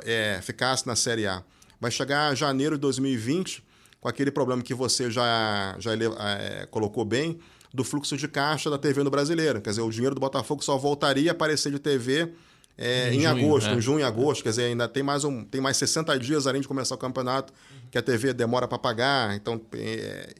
[0.03, 1.45] é, ficasse na Série A.
[1.79, 3.63] Vai chegar janeiro de 2020
[4.01, 7.39] com aquele problema que você já, já é, colocou bem,
[7.73, 9.61] do fluxo de caixa da TV no brasileiro.
[9.61, 12.33] Quer dizer, o dinheiro do Botafogo só voltaria a aparecer de TV
[12.77, 13.77] é, em, em junho, agosto, né?
[13.77, 14.43] em junho e agosto.
[14.43, 17.53] Quer dizer, ainda tem mais, um, tem mais 60 dias além de começar o campeonato,
[17.91, 19.37] que a TV demora para pagar.
[19.37, 20.35] Então, é,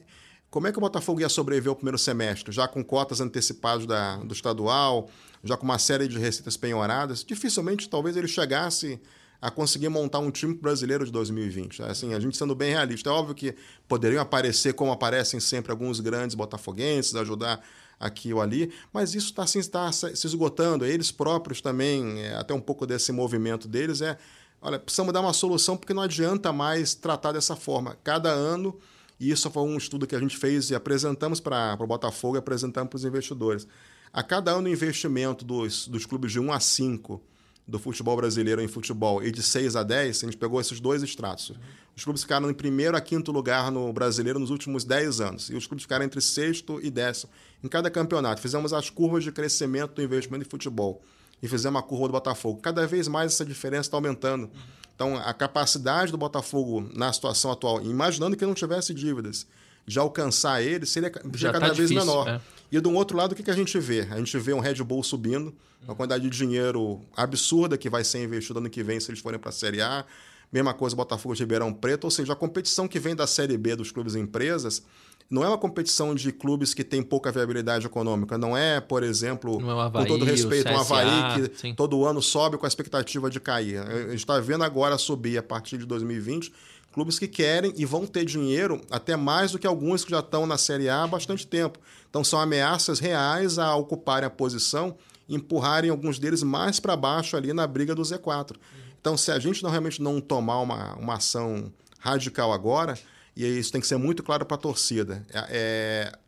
[0.49, 2.51] como é que o Botafogo ia sobreviver ao primeiro semestre?
[2.51, 5.09] Já com cotas antecipadas da, do estadual,
[5.43, 7.23] já com uma série de receitas penhoradas?
[7.23, 8.99] Dificilmente, talvez ele chegasse
[9.41, 11.81] a conseguir montar um time brasileiro de 2020.
[11.83, 13.09] Assim, a gente sendo bem realista.
[13.09, 13.55] É óbvio que
[13.87, 17.59] poderiam aparecer, como aparecem sempre, alguns grandes botafoguenses, ajudar
[17.99, 20.85] aqui ou ali, mas isso está assim, tá se esgotando.
[20.85, 24.17] Eles próprios também, é, até um pouco desse movimento deles, é
[24.61, 27.97] olha, precisamos dar uma solução porque não adianta mais tratar dessa forma.
[28.03, 28.77] Cada ano
[29.19, 32.39] E isso foi um estudo que a gente fez e apresentamos para o Botafogo e
[32.39, 33.67] apresentamos para os investidores.
[34.11, 37.21] A cada ano, o investimento dos, dos clubes de 1 a 5
[37.67, 41.03] do futebol brasileiro em futebol e de 6 a 10, a gente pegou esses dois
[41.03, 41.53] extratos.
[41.95, 45.49] Os clubes ficaram em primeiro a quinto lugar no brasileiro nos últimos 10 anos.
[45.49, 47.31] E os clubes ficaram entre sexto e décimo
[47.63, 48.41] em cada campeonato.
[48.41, 51.01] Fizemos as curvas de crescimento do investimento em futebol.
[51.41, 52.61] E fizemos a curva do Botafogo.
[52.61, 54.49] Cada vez mais essa diferença está aumentando.
[54.95, 59.47] Então, a capacidade do Botafogo na situação atual, imaginando que não tivesse dívidas,
[59.85, 62.27] de alcançar ele seria já cada tá vez difícil, menor.
[62.27, 62.41] É.
[62.71, 64.07] E do outro lado, o que, que a gente vê?
[64.09, 65.53] A gente vê um Red Bull subindo,
[65.83, 69.39] uma quantidade de dinheiro absurda que vai ser investido ano que vem se eles forem
[69.39, 70.05] para a Série A.
[70.51, 73.75] Mesma coisa Botafogo de Ribeirão Preto, ou seja, a competição que vem da Série B
[73.75, 74.83] dos clubes e empresas
[75.31, 78.37] não é uma competição de clubes que tem pouca viabilidade econômica.
[78.37, 81.73] Não é, por exemplo, é Havaí, com todo respeito, um Havaí que sim.
[81.73, 83.79] todo ano sobe com a expectativa de cair.
[83.79, 86.51] A gente está vendo agora subir a partir de 2020
[86.91, 90.45] clubes que querem e vão ter dinheiro até mais do que alguns que já estão
[90.45, 91.79] na Série A há bastante tempo.
[92.09, 94.95] Então são ameaças reais a ocuparem a posição
[95.29, 98.55] empurrarem alguns deles mais para baixo ali na briga do Z4.
[98.99, 102.97] Então se a gente não realmente não tomar uma, uma ação radical agora,
[103.35, 106.19] e isso tem que ser muito claro para a torcida, é, é,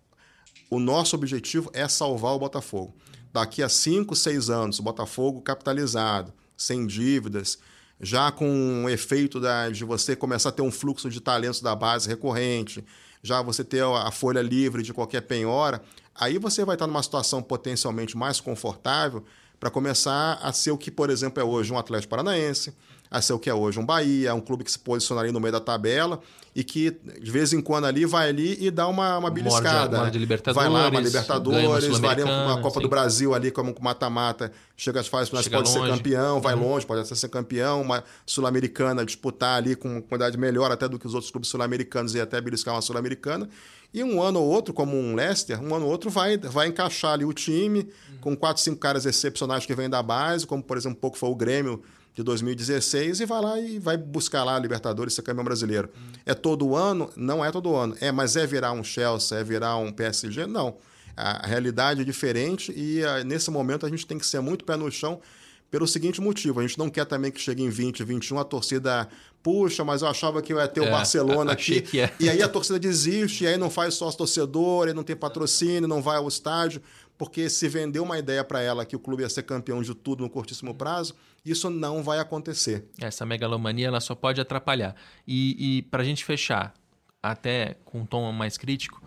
[0.69, 2.95] o nosso objetivo é salvar o Botafogo.
[3.33, 7.57] Daqui a 5, 6 anos, o Botafogo capitalizado, sem dívidas,
[8.03, 11.73] já com o efeito da, de você começar a ter um fluxo de talentos da
[11.73, 12.83] base recorrente,
[13.23, 15.81] já você ter a folha livre de qualquer penhora,
[16.13, 19.23] aí você vai estar numa situação potencialmente mais confortável
[19.57, 22.75] para começar a ser o que, por exemplo, é hoje um Atlético Paranaense,
[23.13, 25.51] a ser o que é hoje um Bahia, um clube que se posicionaria no meio
[25.51, 26.19] da tabela
[26.55, 26.91] e que
[27.21, 29.97] de vez em quando ali vai ali e dá uma, uma beliscada.
[29.97, 32.81] Uma de Libertadores, vai lá, uma Libertadores, varia uma Copa sim.
[32.81, 35.87] do Brasil ali como mata-mata, chega às fases finais, pode longe.
[35.87, 36.69] ser campeão, vai uhum.
[36.69, 40.97] longe, pode até ser campeão, uma Sul-Americana disputar ali com uma quantidade melhor até do
[40.97, 43.47] que os outros clubes sul-americanos e até beliscar uma Sul-Americana.
[43.93, 47.13] E um ano ou outro, como um Leicester, um ano ou outro vai, vai encaixar
[47.13, 48.17] ali o time uhum.
[48.21, 51.29] com quatro, cinco caras excepcionais que vêm da base, como por exemplo um pouco foi
[51.29, 51.83] o Grêmio
[52.13, 55.89] de 2016 e vai lá e vai buscar lá a Libertadores ser campeão brasileiro.
[55.95, 56.11] Hum.
[56.25, 57.09] É todo ano?
[57.15, 57.95] Não é todo ano.
[57.99, 60.45] É, mas é virar um Chelsea, é virar um PSG?
[60.45, 60.77] Não.
[61.15, 64.65] A realidade é diferente e a, ah, nesse momento a gente tem que ser muito
[64.65, 65.21] pé no chão
[65.69, 69.07] pelo seguinte motivo: a gente não quer também que chegue em 20, 21 a torcida
[69.43, 71.83] puxa, mas eu achava que eu ia ter o é, Barcelona aqui.
[71.93, 72.09] É.
[72.17, 75.87] E aí a torcida desiste, e aí não faz sócio torcedor, e não tem patrocínio,
[75.87, 76.81] não vai ao estádio,
[77.17, 80.23] porque se vendeu uma ideia para ela que o clube ia ser campeão de tudo
[80.23, 82.85] no curtíssimo prazo, isso não vai acontecer.
[82.99, 84.95] Essa megalomania ela só pode atrapalhar.
[85.27, 86.73] E, e para a gente fechar,
[87.21, 89.01] até com um tom mais crítico,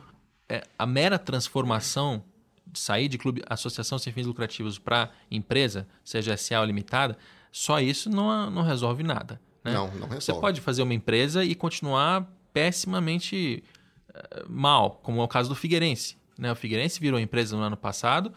[0.48, 2.22] é, a mera transformação
[2.66, 7.16] de sair de clube, associação sem fins lucrativos para empresa, seja SA ou limitada,
[7.50, 9.40] só isso não, não resolve nada.
[9.64, 9.72] Né?
[9.72, 10.20] Não, não resolve.
[10.20, 13.64] Você pode fazer uma empresa e continuar pessimamente
[14.10, 16.16] uh, mal, como é o caso do Figueirense.
[16.38, 16.50] Né?
[16.50, 18.32] O Figueirense virou empresa no ano passado,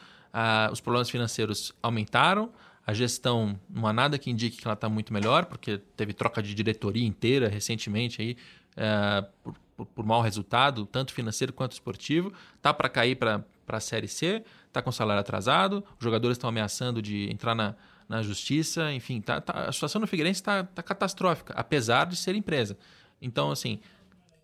[0.71, 2.51] os problemas financeiros aumentaram,
[2.89, 6.41] a gestão não há nada que indique que ela está muito melhor, porque teve troca
[6.41, 8.37] de diretoria inteira recentemente aí,
[8.71, 12.33] uh, por, por, por mau resultado, tanto financeiro quanto esportivo.
[12.63, 16.99] Tá para cair para a Série C, está com salário atrasado, os jogadores estão ameaçando
[16.99, 17.75] de entrar na,
[18.07, 22.33] na justiça, enfim, tá, tá, a situação no Figueirense está tá catastrófica, apesar de ser
[22.33, 22.75] empresa.
[23.21, 23.79] Então, assim,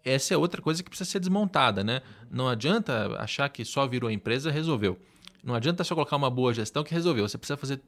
[0.05, 2.01] essa é outra coisa que precisa ser desmontada, né?
[2.31, 4.97] Não adianta achar que só virou empresa resolveu.
[5.43, 7.27] Não adianta só colocar uma boa gestão que resolveu.
[7.27, 7.81] Você precisa fazer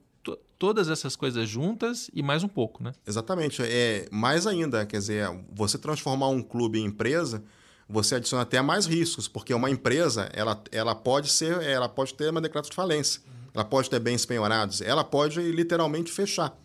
[0.59, 2.91] todas essas coisas juntas e mais um pouco, né?
[3.05, 3.61] Exatamente.
[3.63, 7.43] É mais ainda, quer dizer, você transformar um clube em empresa,
[7.87, 12.29] você adiciona até mais riscos, porque uma empresa, ela, ela pode ser, ela pode ter
[12.29, 13.21] uma declaração de falência
[13.57, 16.55] ela pode ter bens penhorados, ela pode literalmente fechar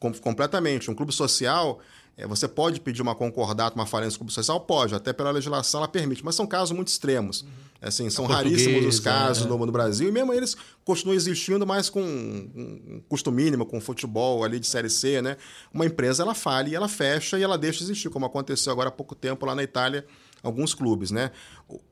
[0.00, 0.12] uhum.
[0.14, 0.90] completamente.
[0.90, 1.78] Um clube social,
[2.26, 4.60] você pode pedir uma concordata, uma falência social?
[4.60, 7.42] Pode, até pela legislação ela permite, mas são casos muito extremos.
[7.42, 7.48] Uhum.
[7.80, 9.48] Assim, são raríssimos os casos é.
[9.48, 14.44] no, no, Brasil, e mesmo eles continuam existindo, mas com um custo mínimo, com futebol
[14.44, 15.36] ali de Série C, né?
[15.74, 18.88] Uma empresa, ela falha e ela fecha e ela deixa de existir, como aconteceu agora
[18.88, 20.06] há pouco tempo lá na Itália,
[20.42, 21.30] alguns clubes, né?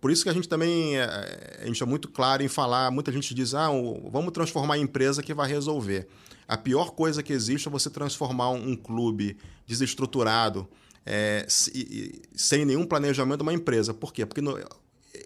[0.00, 3.12] Por isso que a gente também é, a gente é muito claro em falar, muita
[3.12, 3.68] gente diz, ah,
[4.10, 6.08] vamos transformar em empresa que vai resolver.
[6.48, 9.36] A pior coisa que existe é você transformar um, clube
[9.66, 10.68] desestruturado,
[11.06, 13.94] é, sem nenhum planejamento, uma empresa.
[13.94, 14.26] Por quê?
[14.26, 14.58] Porque no,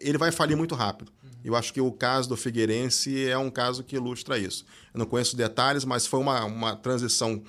[0.00, 1.10] ele vai falir muito rápido.
[1.42, 4.64] Eu acho que o caso do Figueirense é um caso que ilustra isso.
[4.92, 7.42] Eu não conheço detalhes, mas foi uma, uma transição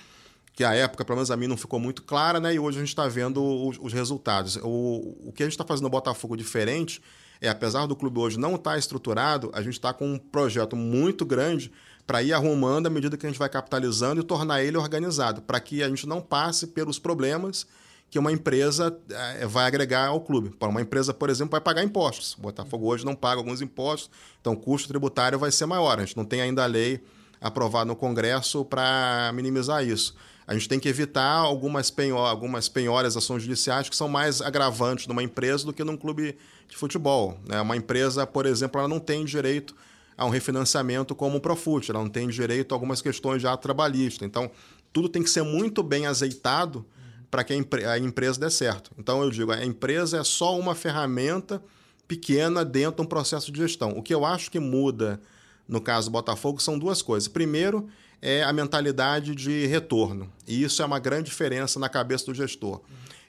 [0.55, 2.53] que a época, pelo menos a mim, não ficou muito clara, né?
[2.53, 4.57] E hoje a gente está vendo os, os, resultados.
[4.63, 7.01] O, o que a gente está fazendo no Botafogo diferente
[7.41, 10.75] é, apesar do clube hoje não estar tá estruturado, a gente está com um projeto
[10.75, 11.71] muito grande
[12.07, 15.59] para ir arrumando à medida que a gente vai capitalizando e tornar ele organizado, para
[15.59, 17.67] que a gente não passe pelos problemas
[18.09, 20.51] que uma empresa é, vai agregar ao clube.
[20.51, 22.35] Para uma empresa, por exemplo, vai pagar impostos.
[22.37, 25.99] O Botafogo hoje não paga alguns impostos, então o custo tributário vai ser maior.
[25.99, 27.03] A gente não tem ainda a lei
[27.41, 30.15] aprovada no Congresso para minimizar isso.
[30.47, 35.07] A gente tem que evitar algumas, penho algumas penhoras, ações judiciais que são mais agravantes
[35.07, 36.37] numa empresa do que num clube
[36.67, 37.39] de futebol.
[37.47, 37.59] Né?
[37.59, 39.75] Uma empresa, por exemplo, ela não tem direito
[40.17, 44.25] a um refinanciamento como o Profut, ela não tem direito a algumas questões já trabalhistas.
[44.25, 44.49] Então,
[44.93, 46.85] tudo tem que ser muito bem azeitado
[47.29, 48.91] para que a, empre a, empresa dê certo.
[48.97, 51.61] Então, eu digo, a empresa é só uma ferramenta
[52.07, 53.89] pequena dentro de um processo de gestão.
[53.97, 55.19] O que eu acho que muda
[55.67, 57.27] no caso do Botafogo são duas coisas.
[57.27, 57.87] Primeiro,
[58.21, 60.31] é a mentalidade de retorno.
[60.47, 62.81] E isso é uma grande diferença na cabeça do gestor.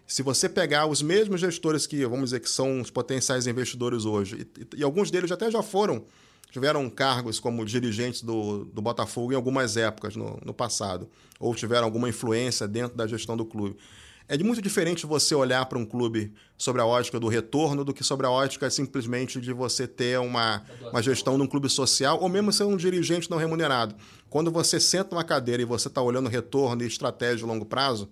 [0.06, 4.46] Se você pegar os mesmos gestores que, vamos dizer, que são os potenciais investidores hoje,
[4.56, 6.04] e, e alguns deles até já foram
[6.56, 11.06] tiveram cargos como dirigentes do, do Botafogo em algumas épocas no, no passado,
[11.38, 13.76] ou tiveram alguma influência dentro da gestão do clube.
[14.28, 18.02] É muito diferente você olhar para um clube sobre a ótica do retorno do que
[18.02, 22.28] sobre a ótica simplesmente de você ter uma, uma gestão de um clube social ou
[22.28, 23.94] mesmo ser um dirigente não remunerado.
[24.28, 28.08] Quando você senta numa cadeira e você está olhando retorno e estratégia de longo prazo,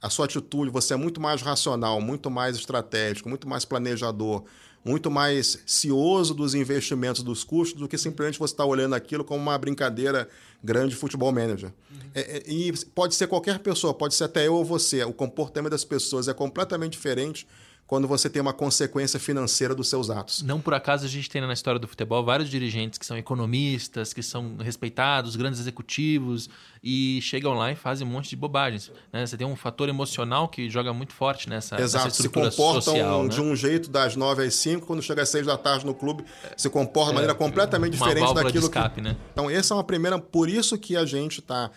[0.00, 4.44] a sua atitude, você é muito mais racional, muito mais estratégico, muito mais planejador,
[4.86, 9.24] muito mais cioso dos investimentos, dos custos, do que simplesmente você estar tá olhando aquilo
[9.24, 10.28] como uma brincadeira
[10.62, 11.72] grande de futebol manager.
[11.90, 11.98] Uhum.
[12.14, 15.02] É, é, e pode ser qualquer pessoa, pode ser até eu ou você.
[15.02, 17.48] O comportamento das pessoas é completamente diferente
[17.86, 20.42] quando você tem uma consequência financeira dos seus atos.
[20.42, 24.12] Não por acaso a gente tem na história do futebol vários dirigentes que são economistas,
[24.12, 26.50] que são respeitados, grandes executivos,
[26.82, 28.90] e chegam lá e fazem um monte de bobagens.
[29.12, 29.24] Né?
[29.24, 33.22] Você tem um fator emocional que joga muito forte nessa, Exato, nessa se comportam social,
[33.22, 33.28] né?
[33.28, 36.24] de um jeito das nove às cinco, quando chega às seis da tarde no clube,
[36.56, 39.00] se comporta de maneira é, completamente diferente daquilo de escape, que...
[39.00, 39.16] Né?
[39.32, 40.18] Então, essa é uma primeira...
[40.18, 41.70] Por isso que a gente está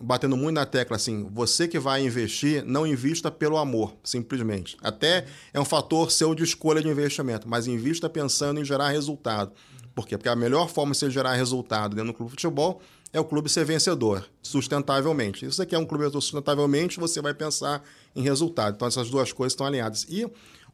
[0.00, 4.76] batendo muito na tecla assim, você que vai investir, não invista pelo amor, simplesmente.
[4.82, 9.52] Até é um fator seu de escolha de investimento, mas invista pensando em gerar resultado.
[9.94, 10.18] Por quê?
[10.18, 12.80] Porque a melhor forma de você gerar resultado dentro do clube de futebol
[13.12, 15.46] é o clube ser vencedor, sustentavelmente.
[15.46, 17.80] Isso aqui é um clube sustentavelmente, você vai pensar
[18.14, 18.74] em resultado.
[18.74, 20.04] Então, essas duas coisas estão alinhadas.
[20.08, 20.26] E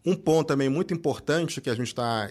[0.07, 2.31] um ponto também muito importante que a gente está.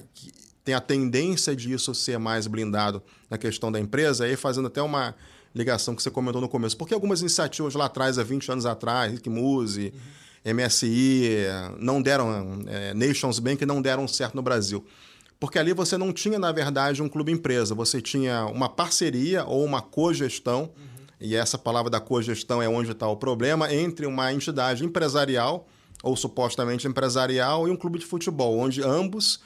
[0.64, 5.14] tem a tendência disso ser mais blindado na questão da empresa, aí fazendo até uma
[5.54, 6.78] ligação que você comentou no começo.
[6.78, 9.94] Porque algumas iniciativas lá atrás, há 20 anos atrás, Rick Muse,
[10.46, 10.54] uhum.
[10.54, 11.46] MSI,
[11.78, 14.86] não deram, é, Nations Bank não deram certo no Brasil.
[15.40, 19.64] Porque ali você não tinha, na verdade, um clube empresa, você tinha uma parceria ou
[19.64, 21.06] uma cogestão, uhum.
[21.20, 25.68] e essa palavra da cogestão é onde está o problema, entre uma entidade empresarial
[26.04, 29.40] ou supostamente empresarial e um clube de futebol, onde ambos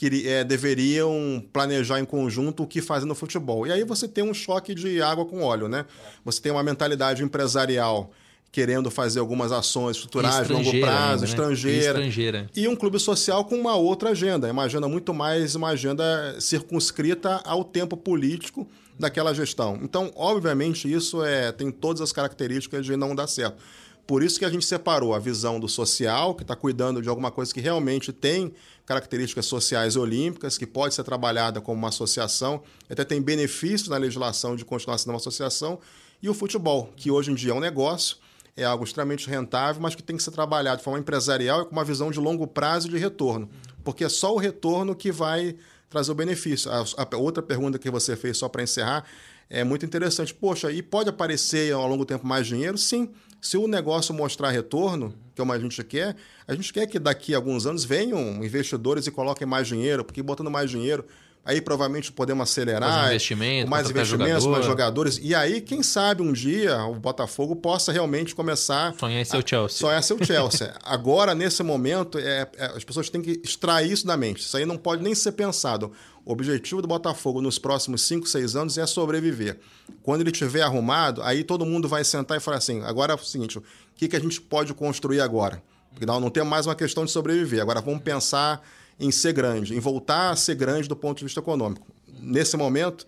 [0.00, 3.66] que é, deveriam planejar em conjunto o que fazer no futebol.
[3.66, 5.84] E aí você tem um choque de água com óleo, né?
[6.24, 8.10] Você tem uma mentalidade empresarial
[8.50, 11.24] querendo fazer algumas ações estruturais de longo prazo, ainda, né?
[11.26, 12.50] estrangeira, estrangeira.
[12.56, 17.42] E um clube social com uma outra agenda, uma agenda muito mais uma agenda circunscrita
[17.44, 18.66] ao tempo político
[18.98, 19.78] daquela gestão.
[19.82, 23.62] Então, obviamente, isso é, tem todas as características de não dar certo.
[24.10, 27.30] Por isso que a gente separou a visão do social, que está cuidando de alguma
[27.30, 28.52] coisa que realmente tem
[28.84, 34.56] características sociais olímpicas, que pode ser trabalhada como uma associação, até tem benefícios na legislação
[34.56, 35.78] de continuar sendo uma associação,
[36.20, 38.16] e o futebol, que hoje em dia é um negócio,
[38.56, 41.70] é algo extremamente rentável, mas que tem que ser trabalhado de forma empresarial e com
[41.70, 43.48] uma visão de longo prazo de retorno,
[43.84, 45.54] porque é só o retorno que vai
[45.88, 46.68] trazer o benefício.
[46.68, 49.04] A, a outra pergunta que você fez, só para encerrar,
[49.48, 50.34] é muito interessante.
[50.34, 52.76] Poxa, e pode aparecer ao longo do tempo mais dinheiro?
[52.76, 53.10] Sim.
[53.40, 56.16] Se o negócio mostrar retorno, que é o que a gente quer,
[56.46, 60.22] a gente quer que daqui a alguns anos venham investidores e coloquem mais dinheiro, porque
[60.22, 61.04] botando mais dinheiro,
[61.44, 62.90] aí provavelmente podemos acelerar.
[62.90, 64.50] Mais investimento, mais investimentos, jogador.
[64.50, 65.20] mais jogadores.
[65.22, 68.94] E aí, quem sabe um dia o Botafogo possa realmente começar.
[68.98, 69.78] Sonhar ser o Chelsea.
[69.78, 70.74] Sonhar ser o Chelsea.
[70.82, 74.40] Agora, nesse momento, é, é, as pessoas têm que extrair isso da mente.
[74.40, 75.92] Isso aí não pode nem ser pensado.
[76.24, 79.58] O objetivo do Botafogo nos próximos 5, 6 anos é sobreviver.
[80.02, 83.18] Quando ele tiver arrumado, aí todo mundo vai sentar e falar assim: agora é o
[83.18, 83.64] seguinte, o
[83.96, 85.62] que, que a gente pode construir agora?
[85.90, 87.60] Porque não, não tem mais uma questão de sobreviver.
[87.60, 88.62] Agora vamos pensar
[88.98, 91.86] em ser grande, em voltar a ser grande do ponto de vista econômico.
[92.20, 93.06] Nesse momento,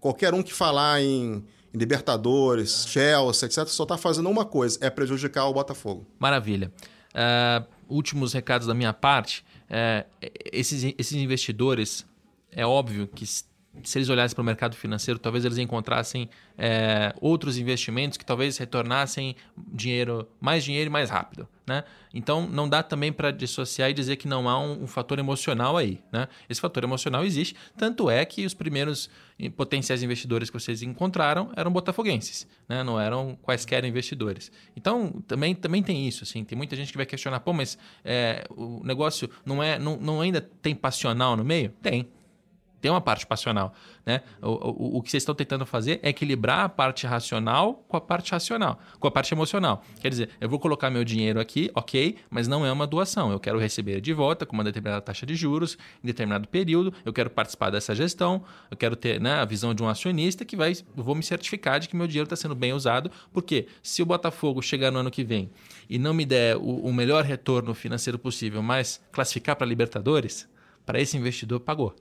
[0.00, 1.44] qualquer um que falar em,
[1.74, 6.06] Libertadores, Chelsea, etc., só está fazendo uma coisa: é prejudicar o Botafogo.
[6.18, 6.70] Maravilha.
[7.14, 9.44] Uh, últimos recados da minha parte.
[9.70, 10.06] Uh,
[10.52, 12.04] esses, esses investidores
[12.52, 13.26] é óbvio que
[13.82, 16.28] se eles olhassem para o mercado financeiro, talvez eles encontrassem
[16.58, 21.48] é, outros investimentos que talvez retornassem dinheiro, mais dinheiro e mais rápido.
[21.66, 21.84] Né?
[22.12, 25.76] Então, não dá também para dissociar e dizer que não há um, um, fator emocional
[25.76, 26.00] aí.
[26.12, 26.28] Né?
[26.48, 29.08] Esse fator emocional existe, tanto é que os primeiros
[29.56, 32.82] potenciais investidores que vocês encontraram eram botafoguenses, né?
[32.82, 34.52] não eram quaisquer investidores.
[34.76, 36.24] Então, também, também tem isso.
[36.24, 39.96] Assim, tem muita gente que vai questionar, pô, mas é, o negócio não, é, não,
[39.96, 41.70] não ainda tem passional no meio?
[41.80, 42.08] Tem
[42.82, 43.72] tem uma parte passional.
[44.04, 44.20] Né?
[44.42, 48.00] O, o, o que vocês estão tentando fazer é equilibrar a parte racional com a
[48.00, 49.84] parte racional, com a parte emocional.
[50.00, 53.30] Quer dizer, eu vou colocar meu dinheiro aqui, ok, mas não é uma doação.
[53.30, 56.92] Eu quero receber de volta com uma determinada taxa de juros em determinado período.
[57.04, 58.42] Eu quero participar dessa gestão.
[58.68, 61.88] Eu quero ter né, a visão de um acionista que vai, vou me certificar de
[61.88, 63.12] que meu dinheiro está sendo bem usado.
[63.32, 65.50] Porque se o Botafogo chegar no ano que vem
[65.88, 70.48] e não me der o, o melhor retorno financeiro possível, mas classificar para Libertadores,
[70.84, 71.94] para esse investidor pagou.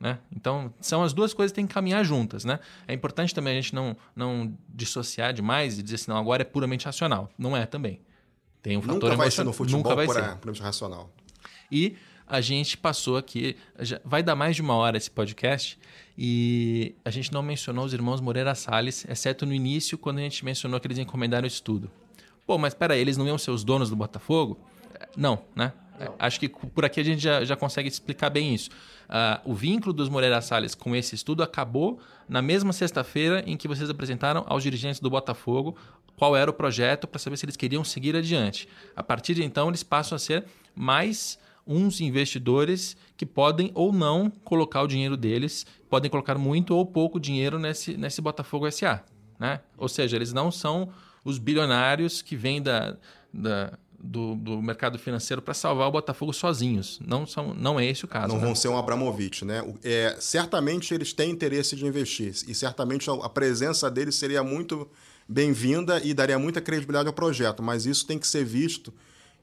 [0.00, 0.18] Né?
[0.34, 2.44] Então, são as duas coisas que têm que caminhar juntas.
[2.44, 2.60] Né?
[2.86, 6.44] É importante também a gente não, não dissociar demais e dizer assim, não, agora é
[6.44, 7.28] puramente racional.
[7.36, 8.00] Não é também.
[8.62, 10.36] Tem um fator Nunca vai ser no futebol Nunca vai ser.
[10.36, 11.10] puramente racional.
[11.70, 11.96] E
[12.26, 15.78] a gente passou aqui, já, vai dar mais de uma hora esse podcast,
[16.16, 20.44] e a gente não mencionou os irmãos Moreira Salles, exceto no início, quando a gente
[20.44, 21.90] mencionou que eles encomendaram o estudo.
[22.46, 24.58] Pô, mas peraí, eles não iam ser os donos do Botafogo?
[25.16, 25.72] Não, né?
[25.98, 26.14] Não.
[26.18, 28.70] Acho que por aqui a gente já, já consegue explicar bem isso.
[29.08, 33.66] Uh, o vínculo dos Moreira Salles com esse estudo acabou na mesma sexta-feira em que
[33.66, 35.76] vocês apresentaram aos dirigentes do Botafogo
[36.16, 38.68] qual era o projeto para saber se eles queriam seguir adiante.
[38.94, 40.44] A partir de então, eles passam a ser
[40.74, 46.84] mais uns investidores que podem ou não colocar o dinheiro deles, podem colocar muito ou
[46.84, 49.04] pouco dinheiro nesse, nesse Botafogo SA.
[49.38, 49.60] Né?
[49.76, 50.88] Ou seja, eles não são
[51.22, 52.96] os bilionários que vêm da,
[53.32, 57.00] da do, do mercado financeiro para salvar o Botafogo sozinhos.
[57.04, 58.28] Não, são, não é esse o caso.
[58.28, 58.46] Não né?
[58.46, 59.62] vão ser um Abramovich, né?
[59.82, 64.88] É, certamente eles têm interesse de investir e certamente a presença deles seria muito
[65.28, 68.92] bem-vinda e daria muita credibilidade ao projeto, mas isso tem que ser visto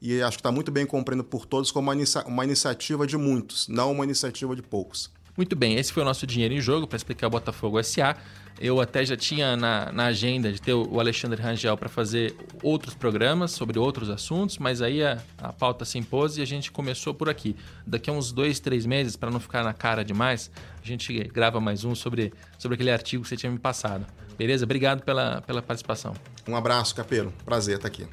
[0.01, 3.17] e acho que está muito bem compreendido por todos como uma, inicia uma iniciativa de
[3.17, 5.11] muitos, não uma iniciativa de poucos.
[5.37, 8.15] Muito bem, esse foi o nosso Dinheiro em Jogo para explicar o Botafogo SA.
[8.59, 12.33] Eu até já tinha na, na agenda de ter o Alexandre Rangel para fazer
[12.63, 16.71] outros programas sobre outros assuntos, mas aí a, a pauta se impôs e a gente
[16.71, 17.55] começou por aqui.
[17.85, 20.49] Daqui a uns dois, três meses, para não ficar na cara demais,
[20.81, 24.05] a gente grava mais um sobre, sobre aquele artigo que você tinha me passado.
[24.37, 24.63] Beleza?
[24.63, 26.13] Obrigado pela, pela participação.
[26.47, 27.33] Um abraço, Capelo.
[27.43, 28.07] Prazer estar aqui.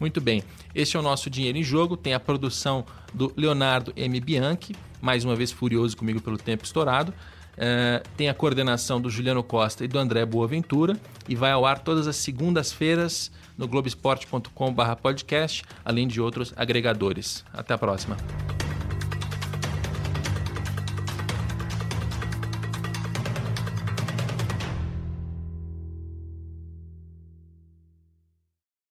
[0.00, 0.44] Muito bem.
[0.74, 1.96] Este é o nosso Dinheiro em Jogo.
[1.96, 4.20] Tem a produção do Leonardo M.
[4.20, 7.12] Bianchi, mais uma vez furioso comigo pelo tempo estourado.
[7.58, 10.96] Uh, tem a coordenação do Juliano Costa e do André Boaventura
[11.28, 17.44] e vai ao ar todas as segundas-feiras no globesport.com/podcast, além de outros agregadores.
[17.52, 18.16] Até a próxima.